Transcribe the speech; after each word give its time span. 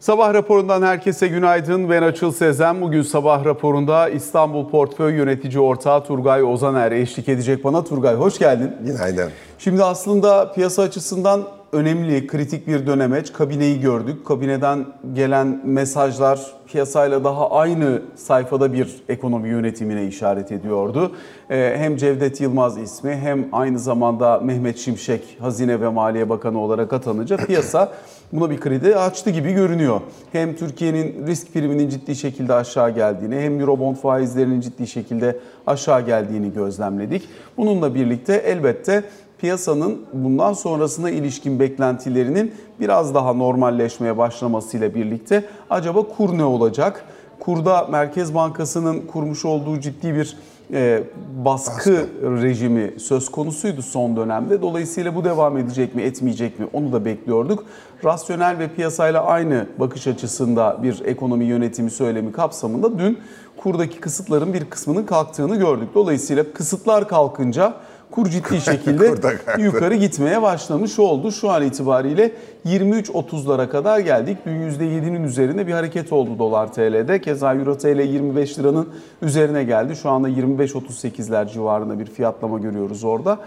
Sabah 0.00 0.34
raporundan 0.34 0.82
herkese 0.82 1.28
günaydın. 1.28 1.90
Ben 1.90 2.02
Açıl 2.02 2.32
Sezen. 2.32 2.80
Bugün 2.80 3.02
sabah 3.02 3.44
raporunda 3.44 4.08
İstanbul 4.08 4.68
Portföy 4.68 5.14
Yönetici 5.14 5.60
Ortağı 5.60 6.04
Turgay 6.04 6.42
Ozaner 6.42 6.92
eşlik 6.92 7.28
edecek 7.28 7.64
bana. 7.64 7.84
Turgay 7.84 8.14
hoş 8.14 8.38
geldin. 8.38 8.70
Günaydın. 8.84 9.30
Şimdi 9.58 9.84
aslında 9.84 10.52
piyasa 10.52 10.82
açısından 10.82 11.42
önemli, 11.72 12.26
kritik 12.26 12.66
bir 12.66 12.86
dönemeç. 12.86 13.32
Kabineyi 13.32 13.80
gördük. 13.80 14.26
Kabineden 14.26 14.86
gelen 15.12 15.60
mesajlar 15.64 16.40
piyasayla 16.66 17.24
daha 17.24 17.50
aynı 17.50 18.02
sayfada 18.16 18.72
bir 18.72 19.02
ekonomi 19.08 19.48
yönetimine 19.48 20.06
işaret 20.06 20.52
ediyordu. 20.52 21.12
Ee, 21.50 21.74
hem 21.78 21.96
Cevdet 21.96 22.40
Yılmaz 22.40 22.78
ismi 22.78 23.16
hem 23.16 23.48
aynı 23.52 23.78
zamanda 23.78 24.38
Mehmet 24.38 24.78
Şimşek 24.78 25.36
Hazine 25.40 25.80
ve 25.80 25.88
Maliye 25.88 26.28
Bakanı 26.28 26.58
olarak 26.58 26.92
atanınca 26.92 27.36
piyasa 27.36 27.92
buna 28.32 28.50
bir 28.50 28.60
kredi 28.60 28.96
açtı 28.96 29.30
gibi 29.30 29.52
görünüyor. 29.52 30.00
Hem 30.32 30.56
Türkiye'nin 30.56 31.26
risk 31.26 31.52
priminin 31.54 31.88
ciddi 31.88 32.16
şekilde 32.16 32.54
aşağı 32.54 32.90
geldiğini 32.90 33.40
hem 33.40 33.60
Eurobond 33.60 33.96
faizlerinin 33.96 34.60
ciddi 34.60 34.86
şekilde 34.86 35.38
aşağı 35.66 36.06
geldiğini 36.06 36.52
gözlemledik. 36.52 37.28
Bununla 37.56 37.94
birlikte 37.94 38.34
elbette 38.34 39.04
piyasanın 39.38 39.98
bundan 40.12 40.52
sonrasına 40.52 41.10
ilişkin 41.10 41.60
beklentilerinin 41.60 42.54
biraz 42.80 43.14
daha 43.14 43.32
normalleşmeye 43.32 44.18
başlamasıyla 44.18 44.94
birlikte 44.94 45.44
acaba 45.70 46.02
kur 46.02 46.38
ne 46.38 46.44
olacak? 46.44 47.04
Kurda 47.40 47.86
Merkez 47.90 48.34
Bankası'nın 48.34 49.00
kurmuş 49.00 49.44
olduğu 49.44 49.80
ciddi 49.80 50.14
bir 50.14 50.36
e, 50.72 51.02
baskı, 51.44 51.90
baskı 51.90 52.08
rejimi 52.42 53.00
söz 53.00 53.28
konusuydu 53.28 53.82
son 53.82 54.16
dönemde. 54.16 54.62
Dolayısıyla 54.62 55.14
bu 55.14 55.24
devam 55.24 55.56
edecek 55.56 55.94
mi, 55.94 56.02
etmeyecek 56.02 56.58
mi 56.58 56.66
onu 56.72 56.92
da 56.92 57.04
bekliyorduk. 57.04 57.64
Rasyonel 58.04 58.58
ve 58.58 58.68
piyasayla 58.68 59.24
aynı 59.24 59.66
bakış 59.78 60.06
açısında 60.06 60.78
bir 60.82 61.02
ekonomi 61.04 61.44
yönetimi 61.44 61.90
söylemi 61.90 62.32
kapsamında 62.32 62.98
dün 62.98 63.18
kurdaki 63.56 64.00
kısıtların 64.00 64.52
bir 64.52 64.64
kısmının 64.64 65.06
kalktığını 65.06 65.56
gördük. 65.56 65.88
Dolayısıyla 65.94 66.52
kısıtlar 66.52 67.08
kalkınca 67.08 67.74
kur 68.10 68.26
ciddi 68.26 68.60
şekilde 68.60 69.14
yukarı 69.58 69.94
gitmeye 69.94 70.42
başlamış 70.42 70.98
oldu. 70.98 71.32
Şu 71.32 71.50
an 71.50 71.62
itibariyle 71.62 72.32
23.30'lara 72.66 73.68
kadar 73.68 73.98
geldik. 73.98 74.38
Dün 74.46 74.70
%7'nin 74.70 75.24
üzerinde 75.24 75.66
bir 75.66 75.72
hareket 75.72 76.12
oldu 76.12 76.38
dolar 76.38 76.72
TL'de. 76.72 77.20
Keza 77.20 77.54
Euro 77.54 77.78
TL 77.78 78.00
25 78.00 78.58
liranın 78.58 78.88
üzerine 79.22 79.64
geldi. 79.64 79.96
Şu 79.96 80.10
anda 80.10 80.28
25-38'ler 80.28 81.52
civarında 81.52 81.98
bir 81.98 82.06
fiyatlama 82.06 82.58
görüyoruz 82.58 83.04
orada. 83.04 83.38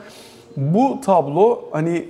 Bu 0.58 1.02
tablo 1.06 1.62
hani 1.72 2.10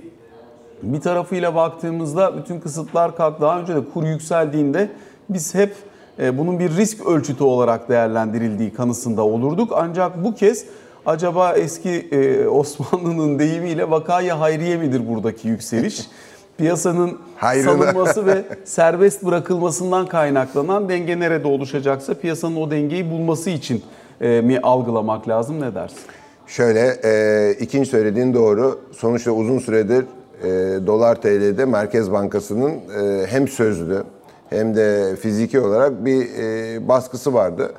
bir 0.82 1.00
tarafıyla 1.00 1.54
baktığımızda 1.54 2.36
bütün 2.36 2.60
kısıtlar 2.60 3.16
kalk 3.16 3.40
daha 3.40 3.60
önce 3.60 3.74
de 3.74 3.80
kur 3.94 4.04
yükseldiğinde 4.04 4.90
biz 5.28 5.54
hep 5.54 5.74
e, 6.18 6.38
bunun 6.38 6.58
bir 6.58 6.76
risk 6.76 7.06
ölçütü 7.06 7.44
olarak 7.44 7.88
değerlendirildiği 7.88 8.72
kanısında 8.72 9.22
olurduk. 9.22 9.72
Ancak 9.76 10.24
bu 10.24 10.34
kez 10.34 10.66
acaba 11.06 11.52
eski 11.52 12.08
e, 12.12 12.46
Osmanlı'nın 12.48 13.38
deyimiyle 13.38 13.90
vakaya 13.90 14.40
hayriye 14.40 14.76
midir 14.76 15.08
buradaki 15.08 15.48
yükseliş? 15.48 16.00
Piyasanın 16.58 17.18
Hayrına. 17.36 17.72
salınması 17.72 18.26
ve 18.26 18.44
serbest 18.64 19.24
bırakılmasından 19.24 20.06
kaynaklanan 20.06 20.88
denge 20.88 21.20
nerede 21.20 21.48
oluşacaksa 21.48 22.14
piyasanın 22.14 22.56
o 22.56 22.70
dengeyi 22.70 23.10
bulması 23.10 23.50
için 23.50 23.82
e, 24.20 24.40
mi 24.40 24.60
algılamak 24.62 25.28
lazım 25.28 25.60
ne 25.60 25.74
dersin? 25.74 25.98
Şöyle 26.46 26.96
e, 27.04 27.54
ikinci 27.60 27.90
söylediğin 27.90 28.34
doğru. 28.34 28.80
Sonuçta 28.92 29.30
uzun 29.30 29.58
süredir 29.58 30.04
e, 30.42 30.48
dolar 30.86 31.14
TL'de 31.22 31.64
Merkez 31.64 32.12
Bankası'nın 32.12 32.70
e, 32.70 33.26
hem 33.26 33.48
sözlü 33.48 34.02
hem 34.50 34.76
de 34.76 35.16
fiziki 35.16 35.60
olarak 35.60 36.04
bir 36.04 36.26
e, 36.38 36.88
baskısı 36.88 37.34
vardı. 37.34 37.72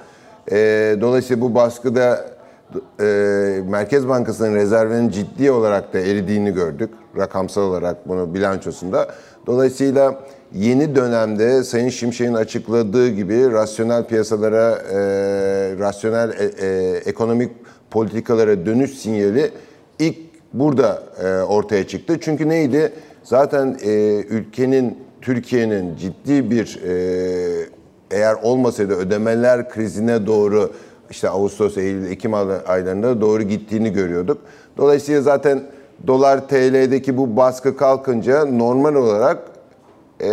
E, 0.51 0.55
dolayısıyla 1.01 1.41
bu 1.41 1.55
baskıda 1.55 2.25
e, 2.99 3.05
Merkez 3.67 4.07
Bankası'nın 4.07 4.55
rezervinin 4.55 5.09
ciddi 5.09 5.51
olarak 5.51 5.93
da 5.93 5.99
eridiğini 5.99 6.53
gördük. 6.53 6.89
Rakamsal 7.17 7.61
olarak 7.61 8.07
bunu 8.07 8.33
bilançosunda. 8.33 9.07
Dolayısıyla 9.47 10.19
yeni 10.53 10.95
dönemde 10.95 11.63
Sayın 11.63 11.89
Şimşek'in 11.89 12.33
açıkladığı 12.33 13.09
gibi 13.09 13.51
rasyonel 13.51 14.03
piyasalara, 14.03 14.71
e, 14.71 14.97
rasyonel 15.79 16.29
e, 16.29 16.67
e, 16.67 16.97
ekonomik 17.05 17.51
politikalara 17.91 18.65
dönüş 18.65 18.91
sinyali 18.91 19.51
ilk 19.99 20.17
burada 20.53 21.03
e, 21.23 21.41
ortaya 21.43 21.87
çıktı. 21.87 22.17
Çünkü 22.21 22.49
neydi? 22.49 22.93
Zaten 23.23 23.77
e, 23.83 23.91
ülkenin, 24.29 24.97
Türkiye'nin 25.21 25.95
ciddi 25.95 26.51
bir 26.51 26.81
e, 26.87 26.93
eğer 28.11 28.35
olmasaydı 28.43 28.93
ödemeler 28.93 29.69
krizine 29.69 30.25
doğru 30.25 30.71
işte 31.13 31.29
Ağustos, 31.29 31.77
Eylül, 31.77 32.11
Ekim 32.11 32.33
aylarında 32.67 33.21
doğru 33.21 33.43
gittiğini 33.43 33.93
görüyorduk. 33.93 34.37
Dolayısıyla 34.77 35.21
zaten 35.21 35.63
dolar 36.07 36.47
TL'deki 36.47 37.17
bu 37.17 37.37
baskı 37.37 37.77
kalkınca 37.77 38.45
normal 38.45 38.95
olarak 38.95 39.37
e, 40.21 40.29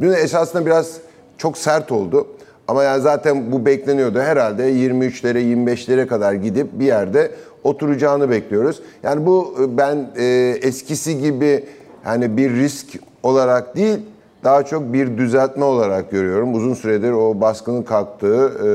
dün 0.00 0.12
esasında 0.12 0.66
biraz 0.66 0.96
çok 1.38 1.58
sert 1.58 1.92
oldu. 1.92 2.26
Ama 2.68 2.82
yani 2.82 3.02
zaten 3.02 3.52
bu 3.52 3.66
bekleniyordu. 3.66 4.20
Herhalde 4.20 4.72
23'lere 4.72 5.38
25'lere 5.38 6.06
kadar 6.06 6.32
gidip 6.32 6.66
bir 6.72 6.86
yerde 6.86 7.30
oturacağını 7.64 8.30
bekliyoruz. 8.30 8.82
Yani 9.02 9.26
bu 9.26 9.54
ben 9.78 10.10
e, 10.16 10.24
eskisi 10.62 11.20
gibi 11.20 11.64
hani 12.04 12.36
bir 12.36 12.50
risk 12.50 12.86
olarak 13.22 13.76
değil 13.76 13.98
daha 14.44 14.64
çok 14.64 14.92
bir 14.92 15.18
düzeltme 15.18 15.64
olarak 15.64 16.10
görüyorum. 16.10 16.54
Uzun 16.54 16.74
süredir 16.74 17.12
o 17.12 17.40
baskının 17.40 17.82
kalktığı 17.82 18.52
e, 18.58 18.68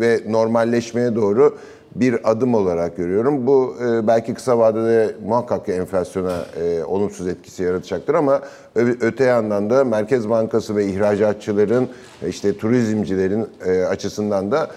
ve 0.00 0.20
normalleşmeye 0.28 1.14
doğru 1.14 1.56
bir 1.94 2.30
adım 2.30 2.54
olarak 2.54 2.96
görüyorum. 2.96 3.46
Bu 3.46 3.74
e, 3.84 4.06
belki 4.06 4.34
kısa 4.34 4.58
vadede 4.58 5.14
muhakkak 5.26 5.66
ki 5.66 5.72
enflasyona 5.72 6.36
e, 6.62 6.84
olumsuz 6.84 7.26
etkisi 7.28 7.62
yaratacaktır 7.62 8.14
ama 8.14 8.40
öte 9.00 9.24
yandan 9.24 9.70
da 9.70 9.84
Merkez 9.84 10.28
Bankası 10.30 10.76
ve 10.76 10.86
ihracatçıların 10.86 11.88
işte 12.28 12.56
turizmcilerin 12.56 13.46
açısından 13.88 14.50
da 14.50 14.70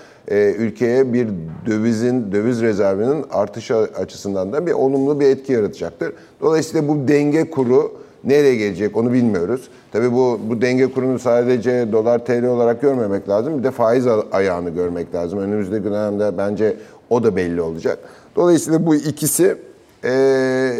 ülkeye 0.57 1.13
bir 1.13 1.27
dövizin, 1.65 2.31
döviz 2.31 2.61
rezervinin 2.61 3.25
artışı 3.31 3.75
açısından 3.75 4.53
da 4.53 4.67
bir 4.67 4.71
olumlu 4.71 5.19
bir 5.19 5.25
etki 5.25 5.53
yaratacaktır. 5.53 6.13
Dolayısıyla 6.41 6.87
bu 6.87 7.07
denge 7.07 7.49
kuru 7.49 8.04
Nereye 8.25 8.55
gelecek 8.55 8.97
onu 8.97 9.13
bilmiyoruz. 9.13 9.69
Tabii 9.91 10.11
bu, 10.11 10.39
bu 10.49 10.61
denge 10.61 10.91
kurunu 10.91 11.19
sadece 11.19 11.91
dolar 11.91 12.25
TL 12.25 12.45
olarak 12.45 12.81
görmemek 12.81 13.29
lazım. 13.29 13.59
Bir 13.59 13.63
de 13.63 13.71
faiz 13.71 14.07
ayağını 14.31 14.69
görmek 14.69 15.15
lazım. 15.15 15.39
Önümüzdeki 15.39 15.83
dönemde 15.83 16.37
bence 16.37 16.77
o 17.09 17.23
da 17.23 17.35
belli 17.35 17.61
olacak. 17.61 17.99
Dolayısıyla 18.35 18.85
bu 18.85 18.95
ikisi 18.95 19.57
e, 20.03 20.71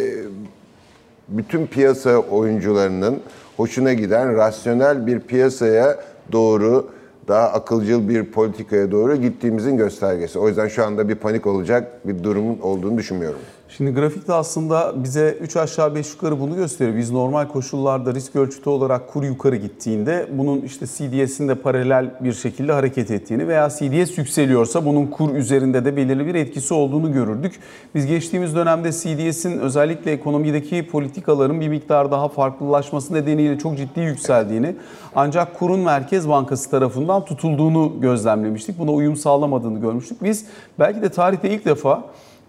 bütün 1.28 1.66
piyasa 1.66 2.18
oyuncularının 2.18 3.20
hoşuna 3.56 3.92
giden 3.92 4.36
rasyonel 4.36 5.06
bir 5.06 5.20
piyasaya 5.20 5.96
doğru 6.32 6.90
daha 7.28 7.48
akılcıl 7.48 8.08
bir 8.08 8.24
politikaya 8.24 8.90
doğru 8.90 9.16
gittiğimizin 9.16 9.76
göstergesi. 9.76 10.38
O 10.38 10.48
yüzden 10.48 10.68
şu 10.68 10.84
anda 10.84 11.08
bir 11.08 11.14
panik 11.14 11.46
olacak 11.46 12.06
bir 12.08 12.24
durumun 12.24 12.58
olduğunu 12.58 12.98
düşünmüyorum. 12.98 13.38
Şimdi 13.76 13.90
grafikte 13.90 14.32
aslında 14.32 15.04
bize 15.04 15.38
3 15.40 15.56
aşağı 15.56 15.94
5 15.94 16.12
yukarı 16.12 16.40
bunu 16.40 16.56
gösteriyor. 16.56 16.98
Biz 16.98 17.10
normal 17.10 17.48
koşullarda 17.48 18.14
risk 18.14 18.36
ölçütü 18.36 18.70
olarak 18.70 19.08
kur 19.08 19.22
yukarı 19.22 19.56
gittiğinde 19.56 20.28
bunun 20.32 20.60
işte 20.60 20.86
CDS'in 20.86 21.48
de 21.48 21.54
paralel 21.54 22.10
bir 22.20 22.32
şekilde 22.32 22.72
hareket 22.72 23.10
ettiğini 23.10 23.48
veya 23.48 23.68
CDS 23.68 24.18
yükseliyorsa 24.18 24.84
bunun 24.84 25.06
kur 25.06 25.34
üzerinde 25.34 25.84
de 25.84 25.96
belirli 25.96 26.26
bir 26.26 26.34
etkisi 26.34 26.74
olduğunu 26.74 27.12
görürdük. 27.12 27.60
Biz 27.94 28.06
geçtiğimiz 28.06 28.54
dönemde 28.54 28.92
CDS'in 28.92 29.58
özellikle 29.58 30.12
ekonomideki 30.12 30.88
politikaların 30.88 31.60
bir 31.60 31.68
miktar 31.68 32.10
daha 32.10 32.28
farklılaşması 32.28 33.14
nedeniyle 33.14 33.58
çok 33.58 33.76
ciddi 33.76 34.00
yükseldiğini 34.00 34.76
ancak 35.14 35.58
kurun 35.58 35.80
Merkez 35.80 36.28
Bankası 36.28 36.70
tarafından 36.70 37.24
tutulduğunu 37.24 37.92
gözlemlemiştik. 38.00 38.78
Buna 38.78 38.92
uyum 38.92 39.16
sağlamadığını 39.16 39.80
görmüştük. 39.80 40.22
Biz 40.22 40.46
belki 40.78 41.02
de 41.02 41.08
tarihte 41.08 41.50
ilk 41.50 41.64
defa 41.64 42.04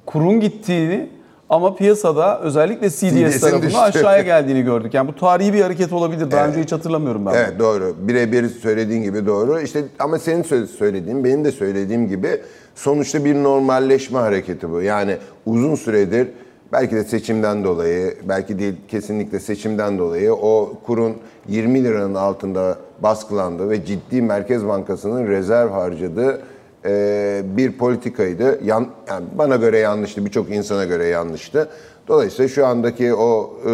kurun 0.05 0.39
gittiğini 0.39 1.16
ama 1.49 1.75
piyasada 1.75 2.39
özellikle 2.39 2.89
CDS 2.89 3.39
tarafında 3.39 3.81
aşağıya 3.81 4.21
geldiğini 4.21 4.61
gördük. 4.61 4.93
Yani 4.93 5.07
bu 5.07 5.15
tarihi 5.15 5.53
bir 5.53 5.61
hareket 5.61 5.93
olabilir. 5.93 6.31
Daha 6.31 6.41
evet. 6.41 6.49
önce 6.49 6.63
hiç 6.63 6.71
hatırlamıyorum 6.71 7.25
ben. 7.25 7.33
Evet 7.33 7.49
bunu. 7.53 7.59
doğru. 7.59 7.95
Birebir 7.99 8.49
söylediğin 8.49 9.03
gibi 9.03 9.25
doğru. 9.25 9.59
İşte 9.59 9.83
ama 9.99 10.19
senin 10.19 10.65
söylediğin, 10.65 11.23
benim 11.23 11.45
de 11.45 11.51
söylediğim 11.51 12.07
gibi 12.07 12.41
sonuçta 12.75 13.25
bir 13.25 13.35
normalleşme 13.35 14.19
hareketi 14.19 14.71
bu. 14.71 14.81
Yani 14.81 15.17
uzun 15.45 15.75
süredir 15.75 16.27
belki 16.71 16.95
de 16.95 17.03
seçimden 17.03 17.63
dolayı, 17.63 18.15
belki 18.23 18.59
değil 18.59 18.75
kesinlikle 18.87 19.39
seçimden 19.39 19.97
dolayı 19.97 20.33
o 20.33 20.73
kurun 20.85 21.13
20 21.47 21.83
liranın 21.83 22.15
altında 22.15 22.77
baskılandı 23.03 23.69
ve 23.69 23.85
ciddi 23.85 24.21
Merkez 24.21 24.67
Bankası'nın 24.67 25.27
rezerv 25.27 25.69
harcadığı 25.69 26.41
e, 26.85 27.41
bir 27.43 27.71
politikaydı. 27.71 28.59
Yan, 28.63 28.87
yani 29.07 29.25
bana 29.37 29.55
göre 29.55 29.79
yanlıştı, 29.79 30.25
birçok 30.25 30.51
insana 30.51 30.85
göre 30.85 31.07
yanlıştı. 31.07 31.69
Dolayısıyla 32.07 32.49
şu 32.49 32.65
andaki 32.65 33.13
o 33.13 33.53
e, 33.65 33.71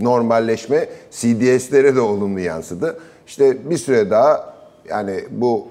normalleşme 0.00 0.88
CDS'lere 1.10 1.96
de 1.96 2.00
olumlu 2.00 2.40
yansıdı. 2.40 2.98
İşte 3.26 3.70
bir 3.70 3.76
süre 3.76 4.10
daha 4.10 4.54
yani 4.88 5.24
bu 5.30 5.68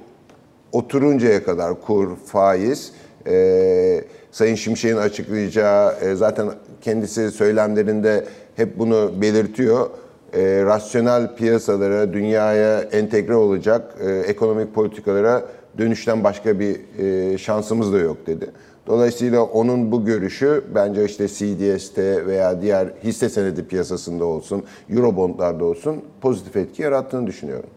oturuncaya 0.72 1.44
kadar 1.44 1.82
kur, 1.82 2.16
faiz, 2.26 2.92
e, 3.28 4.04
Sayın 4.32 4.56
Şimşek'in 4.56 4.98
açıklayacağı 4.98 5.96
e, 6.02 6.16
zaten 6.16 6.48
kendisi 6.82 7.32
söylemlerinde 7.32 8.26
hep 8.56 8.80
bunu 8.80 9.12
belirtiyor. 9.22 9.90
E, 10.34 10.64
rasyonel 10.66 11.36
piyasalara, 11.36 12.14
dünyaya 12.14 12.82
entegre 12.82 13.36
olacak 13.36 13.96
e, 14.00 14.12
ekonomik 14.12 14.76
politikalara 14.76 15.44
dönüşten 15.78 16.24
başka 16.24 16.60
bir 16.60 16.80
e, 17.00 17.38
şansımız 17.38 17.94
da 17.94 17.98
yok 17.98 18.28
dedi. 18.28 18.52
Dolayısıyla 18.88 19.44
onun 19.44 19.92
bu 19.92 20.06
görüşü 20.06 20.64
bence 20.76 21.06
işte 21.06 21.28
CDS'te 21.28 22.26
veya 22.26 22.62
diğer 22.62 22.88
hisse 23.04 23.30
senedi 23.30 23.68
piyasasında 23.68 24.26
olsun, 24.26 24.64
Eurobondlarda 24.90 25.66
olsun 25.66 26.02
pozitif 26.22 26.56
etki 26.56 26.82
yarattığını 26.82 27.28
düşünüyorum. 27.28 27.70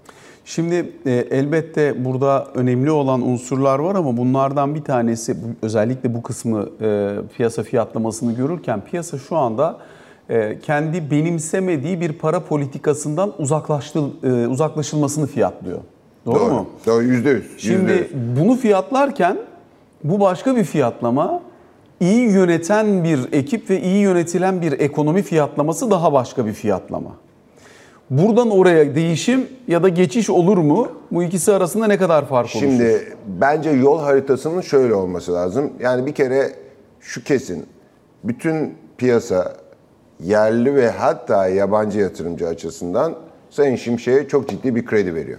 Şimdi 0.45 0.93
e, 1.07 1.13
elbette 1.13 2.05
burada 2.05 2.47
önemli 2.55 2.91
olan 2.91 3.23
unsurlar 3.23 3.79
var 3.79 3.95
ama 3.95 4.17
bunlardan 4.17 4.75
bir 4.75 4.83
tanesi 4.83 5.37
özellikle 5.63 6.15
bu 6.15 6.23
kısmı 6.23 6.69
e, 6.81 7.11
piyasa 7.37 7.63
fiyatlamasını 7.63 8.33
görürken 8.33 8.81
piyasa 8.81 9.19
şu 9.19 9.37
anda 9.37 9.79
e, 10.29 10.59
kendi 10.59 11.11
benimsemediği 11.11 12.01
bir 12.01 12.13
para 12.13 12.41
politikasından 12.45 13.33
uzaklaştı, 13.39 14.01
e, 14.23 14.29
uzaklaşılmasını 14.47 15.27
fiyatlıyor. 15.27 15.79
Doğru, 16.27 16.35
Doğru. 16.41 16.53
mu? 16.53 16.67
Doğru, 16.87 17.03
yüzde 17.03 17.31
yüz. 17.31 17.45
Şimdi 17.59 17.93
yüzde 17.93 17.93
yüz. 17.93 18.39
bunu 18.41 18.57
fiyatlarken 18.57 19.37
bu 20.05 20.21
başka 20.21 20.57
bir 20.57 20.65
fiyatlama. 20.65 21.43
iyi 22.01 22.31
yöneten 22.31 23.05
bir 23.05 23.33
ekip 23.33 23.71
ve 23.71 23.81
iyi 23.81 23.99
yönetilen 23.99 24.63
bir 24.63 24.73
ekonomi 24.81 25.23
fiyatlaması 25.23 25.91
daha 25.91 26.13
başka 26.13 26.47
bir 26.47 26.53
fiyatlama. 26.53 27.11
Buradan 28.11 28.51
oraya 28.51 28.95
değişim 28.95 29.47
ya 29.69 29.83
da 29.83 29.89
geçiş 29.89 30.31
olur 30.31 30.59
mu? 30.59 30.89
Bu 31.11 31.23
ikisi 31.23 31.53
arasında 31.53 31.87
ne 31.87 31.99
kadar 31.99 32.29
fark 32.29 32.45
oluşur? 32.47 32.59
Şimdi 32.59 33.17
bence 33.41 33.71
yol 33.71 34.01
haritasının 34.01 34.61
şöyle 34.61 34.95
olması 34.95 35.33
lazım. 35.33 35.73
Yani 35.81 36.07
bir 36.07 36.15
kere 36.15 36.53
şu 37.01 37.25
kesin. 37.25 37.67
Bütün 38.25 38.75
piyasa 38.99 39.57
yerli 40.21 40.75
ve 40.75 40.91
hatta 40.91 41.49
yabancı 41.49 41.99
yatırımcı 41.99 42.49
açısından 42.49 43.15
Sayın 43.51 43.77
Şimşek'e 43.77 44.29
çok 44.29 44.49
ciddi 44.49 44.75
bir 44.75 44.87
kredi 44.87 45.15
veriyor. 45.15 45.39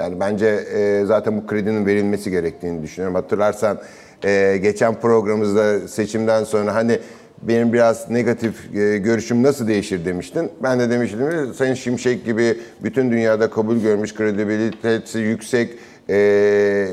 Yani 0.00 0.20
bence 0.20 0.46
e, 0.46 1.04
zaten 1.04 1.36
bu 1.36 1.46
kredinin 1.46 1.86
verilmesi 1.86 2.30
gerektiğini 2.30 2.82
düşünüyorum. 2.82 3.14
Hatırlarsan 3.14 3.78
e, 4.24 4.58
geçen 4.62 4.94
programımızda 4.94 5.88
seçimden 5.88 6.44
sonra 6.44 6.74
hani 6.74 6.98
benim 7.42 7.72
biraz 7.72 8.10
negatif 8.10 8.74
e, 8.74 8.98
görüşüm 8.98 9.42
nasıl 9.42 9.68
değişir 9.68 10.04
demiştin. 10.04 10.50
Ben 10.62 10.80
de 10.80 10.90
demiştim 10.90 11.54
Sayın 11.54 11.74
Şimşek 11.74 12.24
gibi 12.24 12.58
bütün 12.82 13.10
dünyada 13.10 13.50
kabul 13.50 13.76
görmüş, 13.76 14.14
kredibilitesi 14.14 15.18
yüksek 15.18 15.70
e, 16.08 16.16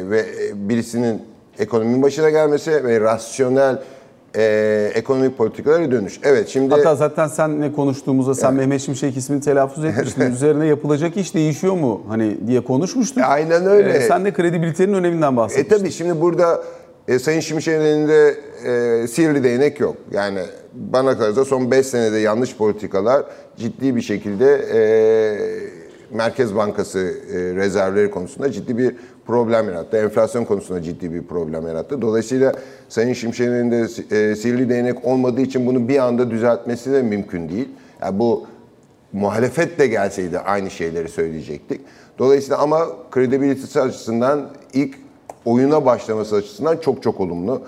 ve 0.09 0.25
birisinin 0.53 1.21
ekonominin 1.59 2.01
başına 2.01 2.29
gelmesi 2.29 2.83
ve 2.83 3.01
rasyonel 3.01 3.79
e, 4.37 4.91
ekonomik 4.93 5.37
politikalara 5.37 5.91
dönüş. 5.91 6.19
Evet 6.23 6.47
şimdi... 6.47 6.73
Hatta 6.75 6.95
zaten 6.95 7.27
senle 7.27 7.71
konuştuğumuzda 7.73 8.35
sen 8.35 8.53
Mehmet 8.53 8.81
Şimşek 8.81 9.17
ismini 9.17 9.41
telaffuz 9.41 9.85
etmiştin. 9.85 10.31
Üzerine 10.31 10.67
yapılacak 10.67 11.17
iş 11.17 11.33
değişiyor 11.35 11.73
mu 11.73 12.01
hani 12.07 12.47
diye 12.47 12.61
konuşmuştuk. 12.63 13.23
Aynen 13.27 13.65
öyle. 13.65 13.89
Ee, 13.89 14.01
sen 14.01 14.25
de 14.25 14.33
kredibilitenin 14.33 14.93
öneminden 14.93 15.33
E 15.33 15.35
bahsetmiştin. 15.35 15.77
tabii 15.77 15.91
şimdi 15.91 16.21
burada 16.21 16.63
e, 17.07 17.19
Sayın 17.19 17.39
Şimşek'in 17.39 17.79
elinde 17.81 18.35
e, 18.65 19.07
sihirli 19.07 19.43
değnek 19.43 19.79
yok. 19.79 19.95
Yani 20.11 20.39
bana 20.73 21.17
kalırsa 21.17 21.45
son 21.45 21.71
5 21.71 21.85
senede 21.88 22.17
yanlış 22.17 22.55
politikalar 22.55 23.23
ciddi 23.57 23.95
bir 23.95 24.01
şekilde 24.01 24.55
e, 24.73 24.79
Merkez 26.11 26.55
Bankası 26.55 26.99
e, 26.99 27.38
rezervleri 27.55 28.11
konusunda 28.11 28.51
ciddi 28.51 28.77
bir 28.77 28.95
problem 29.27 29.69
yarattı. 29.69 29.98
Enflasyon 29.98 30.45
konusunda 30.45 30.81
ciddi 30.81 31.13
bir 31.13 31.24
problem 31.24 31.68
yarattı. 31.68 32.01
Dolayısıyla 32.01 32.54
Sayın 32.89 33.13
Şimşek'in 33.13 33.51
elinde 33.51 33.81
e, 34.16 34.36
sihirli 34.36 34.69
değnek 34.69 35.06
olmadığı 35.06 35.42
için 35.42 35.66
bunu 35.66 35.88
bir 35.88 35.98
anda 35.98 36.31
düzeltmesi 36.31 36.92
de 36.92 37.01
mümkün 37.01 37.50
değil. 37.50 37.69
Yani 38.01 38.19
bu 38.19 38.48
muhalefet 39.13 39.80
de 39.80 39.88
gelseydi 39.88 40.39
aynı 40.39 40.69
şeyleri 40.69 41.10
söyleyecektik. 41.10 41.81
Dolayısıyla 42.19 42.57
ama 42.57 42.88
kredibilitesi 43.12 43.81
açısından 43.81 44.50
ilk 44.74 44.95
oyuna 45.45 45.86
başlaması 45.86 46.36
açısından 46.36 46.77
çok 46.77 47.04
çok 47.04 47.19
olumlu. 47.19 47.62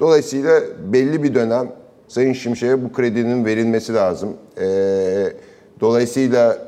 Dolayısıyla 0.00 0.60
belli 0.92 1.22
bir 1.22 1.34
dönem 1.34 1.68
Sayın 2.08 2.32
Şimşek'e 2.32 2.84
bu 2.84 2.92
kredinin 2.92 3.44
verilmesi 3.44 3.94
lazım. 3.94 4.28
Ee, 4.60 5.32
dolayısıyla 5.80 6.58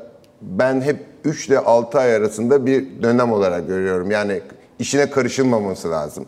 ben 0.41 0.81
hep 0.81 0.97
3 1.27 1.47
ile 1.47 1.59
6 1.59 1.99
ay 1.99 2.15
arasında 2.15 2.65
bir 2.65 2.85
dönem 3.01 3.31
olarak 3.31 3.67
görüyorum. 3.67 4.11
Yani 4.11 4.41
işine 4.79 5.09
karışılmaması 5.09 5.91
lazım. 5.91 6.25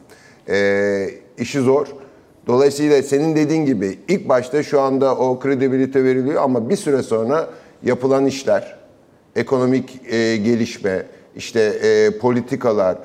Ee, 0.49 1.09
işi 1.37 1.59
zor. 1.59 1.87
Dolayısıyla 2.47 3.03
senin 3.03 3.35
dediğin 3.35 3.65
gibi 3.65 3.99
ilk 4.07 4.29
başta 4.29 4.63
şu 4.63 4.81
anda 4.81 5.15
o 5.15 5.39
kredibilite 5.39 6.03
veriliyor 6.03 6.43
ama 6.43 6.69
bir 6.69 6.75
süre 6.75 7.03
sonra 7.03 7.49
yapılan 7.83 8.25
işler, 8.25 8.77
ekonomik 9.35 10.01
e, 10.13 10.37
gelişme, 10.37 11.05
işte 11.35 11.61
e, 11.61 12.17
politikalar, 12.17 12.97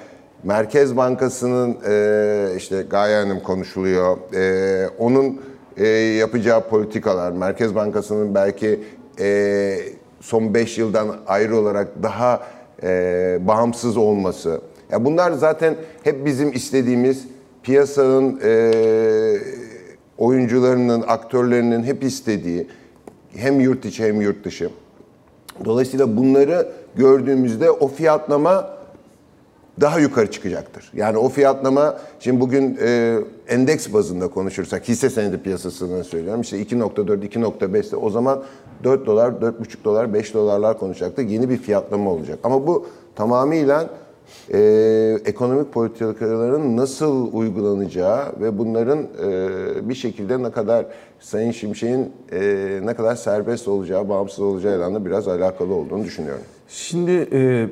Merkez 0.42 0.96
Bankası'nın 0.96 1.76
e, 1.88 2.56
işte 2.56 2.82
Gaye 2.90 3.16
Hanım 3.16 3.40
konuşuluyor, 3.40 4.16
e, 4.34 4.88
onun 4.98 5.40
e, 5.76 5.86
yapacağı 5.88 6.68
politikalar, 6.68 7.32
Merkez 7.32 7.74
Bankası'nın 7.74 8.34
belki 8.34 8.80
e, 9.20 9.78
son 10.24 10.54
5 10.54 10.78
yıldan 10.78 11.16
ayrı 11.26 11.56
olarak 11.56 12.02
daha 12.02 12.42
e, 12.82 13.38
bağımsız 13.40 13.96
olması. 13.96 14.60
Ya 14.90 15.04
bunlar 15.04 15.32
zaten 15.32 15.76
hep 16.02 16.26
bizim 16.26 16.52
istediğimiz 16.52 17.24
piyasanın 17.62 18.40
e, 18.44 18.72
oyuncularının, 20.18 21.04
aktörlerinin 21.06 21.82
hep 21.82 22.04
istediği 22.04 22.66
hem 23.36 23.60
yurt 23.60 23.84
içi 23.84 24.04
hem 24.04 24.20
yurt 24.20 24.44
dışı. 24.44 24.70
Dolayısıyla 25.64 26.16
bunları 26.16 26.68
gördüğümüzde 26.96 27.70
o 27.70 27.88
fiyatlama 27.88 28.73
daha 29.80 30.00
yukarı 30.00 30.30
çıkacaktır. 30.30 30.90
Yani 30.94 31.18
o 31.18 31.28
fiyatlama, 31.28 31.98
şimdi 32.20 32.40
bugün 32.40 32.78
e, 32.82 33.18
endeks 33.48 33.92
bazında 33.92 34.28
konuşursak, 34.28 34.88
hisse 34.88 35.10
senedi 35.10 35.42
piyasasını 35.42 36.04
söylüyorum. 36.04 36.40
İşte 36.40 36.62
2.4, 36.62 37.28
2.5'te 37.28 37.96
o 37.96 38.10
zaman 38.10 38.42
4 38.84 39.06
dolar, 39.06 39.30
4.5 39.30 39.84
dolar, 39.84 40.14
5 40.14 40.34
dolarlar 40.34 40.78
konuşacaktık. 40.78 41.30
Yeni 41.30 41.50
bir 41.50 41.56
fiyatlama 41.56 42.10
olacak. 42.10 42.38
Ama 42.42 42.66
bu 42.66 42.86
tamamıyla 43.16 43.90
e, 44.52 44.58
ekonomik 45.24 45.72
politikaların 45.72 46.76
nasıl 46.76 47.32
uygulanacağı 47.32 48.40
ve 48.40 48.58
bunların 48.58 48.98
e, 48.98 49.88
bir 49.88 49.94
şekilde 49.94 50.42
ne 50.42 50.50
kadar 50.50 50.86
Sayın 51.20 51.50
Şimşek'in 51.50 52.12
e, 52.32 52.80
ne 52.84 52.94
kadar 52.94 53.16
serbest 53.16 53.68
olacağı, 53.68 54.08
bağımsız 54.08 54.40
olacağıyla 54.40 54.94
da 54.94 55.06
biraz 55.06 55.28
alakalı 55.28 55.74
olduğunu 55.74 56.04
düşünüyorum. 56.04 56.44
Şimdi 56.68 57.28
e, 57.32 57.68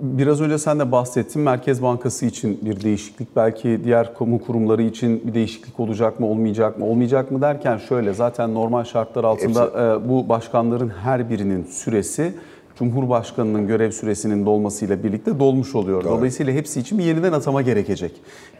biraz 0.00 0.40
önce 0.40 0.58
sen 0.58 0.78
de 0.78 0.92
bahsettin. 0.92 1.42
Merkez 1.42 1.82
Bankası 1.82 2.26
için 2.26 2.58
bir 2.62 2.80
değişiklik, 2.80 3.36
belki 3.36 3.80
diğer 3.84 4.14
kamu 4.14 4.40
kurumları 4.40 4.82
için 4.82 5.22
bir 5.26 5.34
değişiklik 5.34 5.80
olacak 5.80 6.20
mı, 6.20 6.26
olmayacak 6.26 6.78
mı? 6.78 6.86
Olmayacak 6.86 7.30
mı 7.30 7.40
derken 7.40 7.76
şöyle 7.76 8.12
zaten 8.12 8.54
normal 8.54 8.84
şartlar 8.84 9.24
altında 9.24 9.66
e, 9.66 10.08
bu 10.08 10.28
başkanların 10.28 10.88
her 10.88 11.30
birinin 11.30 11.64
süresi 11.64 12.34
Cumhurbaşkanının 12.80 13.66
görev 13.66 13.90
süresinin 13.90 14.46
dolmasıyla 14.46 15.02
birlikte 15.02 15.38
dolmuş 15.38 15.74
oluyor. 15.74 16.04
Doğru. 16.04 16.12
Dolayısıyla 16.12 16.52
hepsi 16.52 16.80
için 16.80 16.98
bir 16.98 17.04
yeniden 17.04 17.32
atama 17.32 17.62
gerekecek. 17.62 18.12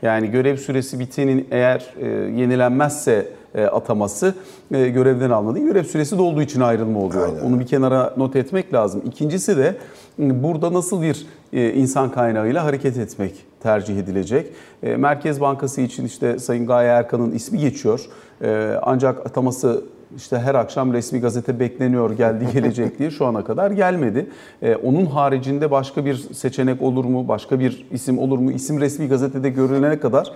Yani 0.02 0.30
görev 0.30 0.56
süresi 0.56 0.98
bitenin 0.98 1.48
eğer 1.50 1.94
e, 2.00 2.06
yenilenmezse 2.40 3.28
e, 3.54 3.64
ataması 3.64 4.34
e, 4.74 4.88
görevden 4.88 5.30
alma 5.30 5.54
değil, 5.54 5.66
görev 5.66 5.84
süresi 5.84 6.18
dolduğu 6.18 6.42
için 6.42 6.60
ayrılma 6.60 7.00
oluyor. 7.00 7.28
Aynen. 7.28 7.40
Onu 7.40 7.60
bir 7.60 7.66
kenara 7.66 8.14
not 8.16 8.36
etmek 8.36 8.74
lazım. 8.74 9.02
İkincisi 9.06 9.56
de 9.56 9.76
burada 10.18 10.72
nasıl 10.72 11.02
bir 11.02 11.26
e, 11.52 11.72
insan 11.72 12.12
kaynağıyla 12.12 12.64
hareket 12.64 12.96
etmek 12.96 13.34
tercih 13.62 13.98
edilecek. 13.98 14.46
E, 14.82 14.96
Merkez 14.96 15.40
Bankası 15.40 15.80
için 15.80 16.04
işte 16.04 16.38
Sayın 16.38 16.66
Gaye 16.66 16.88
Erkan'ın 16.88 17.32
ismi 17.32 17.58
geçiyor. 17.58 18.00
E, 18.42 18.74
Ancak 18.82 19.26
ataması 19.26 19.84
işte 20.16 20.38
her 20.38 20.54
akşam 20.54 20.92
resmi 20.92 21.20
gazete 21.20 21.60
bekleniyor 21.60 22.10
geldi 22.10 22.46
gelecek 22.54 22.98
diye 22.98 23.10
şu 23.10 23.26
ana 23.26 23.44
kadar 23.44 23.70
gelmedi. 23.70 24.26
E, 24.62 24.74
onun 24.74 25.06
haricinde 25.06 25.70
başka 25.70 26.04
bir 26.04 26.16
seçenek 26.16 26.82
olur 26.82 27.04
mu? 27.04 27.28
Başka 27.28 27.60
bir 27.60 27.86
isim 27.90 28.18
olur 28.18 28.38
mu? 28.38 28.52
İsim 28.52 28.80
resmi 28.80 29.08
gazetede 29.08 29.50
görülene 29.50 30.00
kadar 30.00 30.32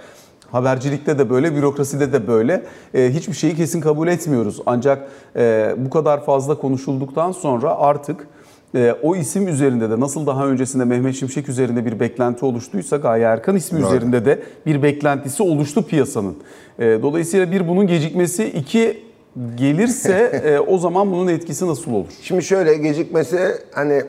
Habercilikte 0.54 1.18
de 1.18 1.30
böyle, 1.30 1.56
bürokraside 1.56 2.12
de 2.12 2.26
böyle. 2.26 2.62
E, 2.94 3.10
hiçbir 3.10 3.32
şeyi 3.32 3.56
kesin 3.56 3.80
kabul 3.80 4.08
etmiyoruz. 4.08 4.60
Ancak 4.66 5.08
e, 5.36 5.74
bu 5.78 5.90
kadar 5.90 6.24
fazla 6.24 6.54
konuşulduktan 6.58 7.32
sonra 7.32 7.78
artık 7.78 8.28
e, 8.74 8.94
o 9.02 9.16
isim 9.16 9.48
üzerinde 9.48 9.90
de 9.90 10.00
nasıl 10.00 10.26
daha 10.26 10.46
öncesinde 10.46 10.84
Mehmet 10.84 11.14
Şimşek 11.14 11.48
üzerinde 11.48 11.86
bir 11.86 12.00
beklenti 12.00 12.44
oluştuysa 12.44 12.96
Gaye 12.96 13.24
Erkan 13.24 13.56
ismi 13.56 13.80
Doğru. 13.80 13.88
üzerinde 13.88 14.24
de 14.24 14.42
bir 14.66 14.82
beklentisi 14.82 15.42
oluştu 15.42 15.86
piyasanın. 15.86 16.36
E, 16.78 16.98
dolayısıyla 17.02 17.52
bir 17.52 17.68
bunun 17.68 17.86
gecikmesi, 17.86 18.44
iki 18.46 19.04
gelirse 19.54 20.42
e, 20.44 20.58
o 20.58 20.78
zaman 20.78 21.12
bunun 21.12 21.28
etkisi 21.28 21.66
nasıl 21.66 21.92
olur? 21.92 22.12
Şimdi 22.22 22.42
şöyle 22.42 22.74
gecikmesi 22.74 23.38
hani 23.72 24.02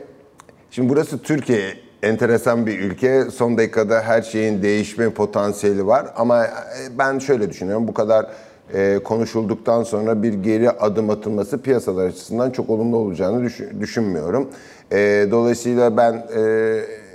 şimdi 0.72 0.89
burası 0.89 1.17
Türkiye 1.22 1.74
enteresan 2.03 2.65
bir 2.65 2.79
ülke. 2.79 3.25
Son 3.32 3.58
dakikada 3.58 4.01
her 4.01 4.22
şeyin 4.22 4.62
değişme 4.62 5.10
potansiyeli 5.10 5.88
var 5.88 6.08
ama 6.15 6.46
e, 6.46 6.50
ben 6.98 7.20
şöyle 7.20 7.50
düşünüyorum 7.50 7.88
bu 7.88 7.94
kadar 7.94 8.25
e, 8.74 9.00
konuşulduktan 9.03 9.84
sonra 9.84 10.24
bir 10.24 10.34
geri 10.34 10.72
adım 10.72 11.10
atılması 11.10 11.62
piyasalar 11.62 12.05
açısından 12.05 12.51
çok 12.51 12.70
olumlu 12.70 12.98
olacağını 12.98 13.44
düşün, 13.44 13.82
düşünmüyorum. 13.82 14.50
E, 14.91 15.27
dolayısıyla 15.32 15.98
ben 15.98 16.13
e, 16.13 16.41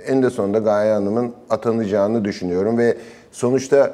en 0.07 0.23
de 0.23 0.29
sonunda 0.29 0.59
Gaye 0.59 0.93
Hanım'ın 0.93 1.33
atanacağını 1.49 2.25
düşünüyorum 2.25 2.77
ve 2.77 2.97
sonuçta 3.31 3.91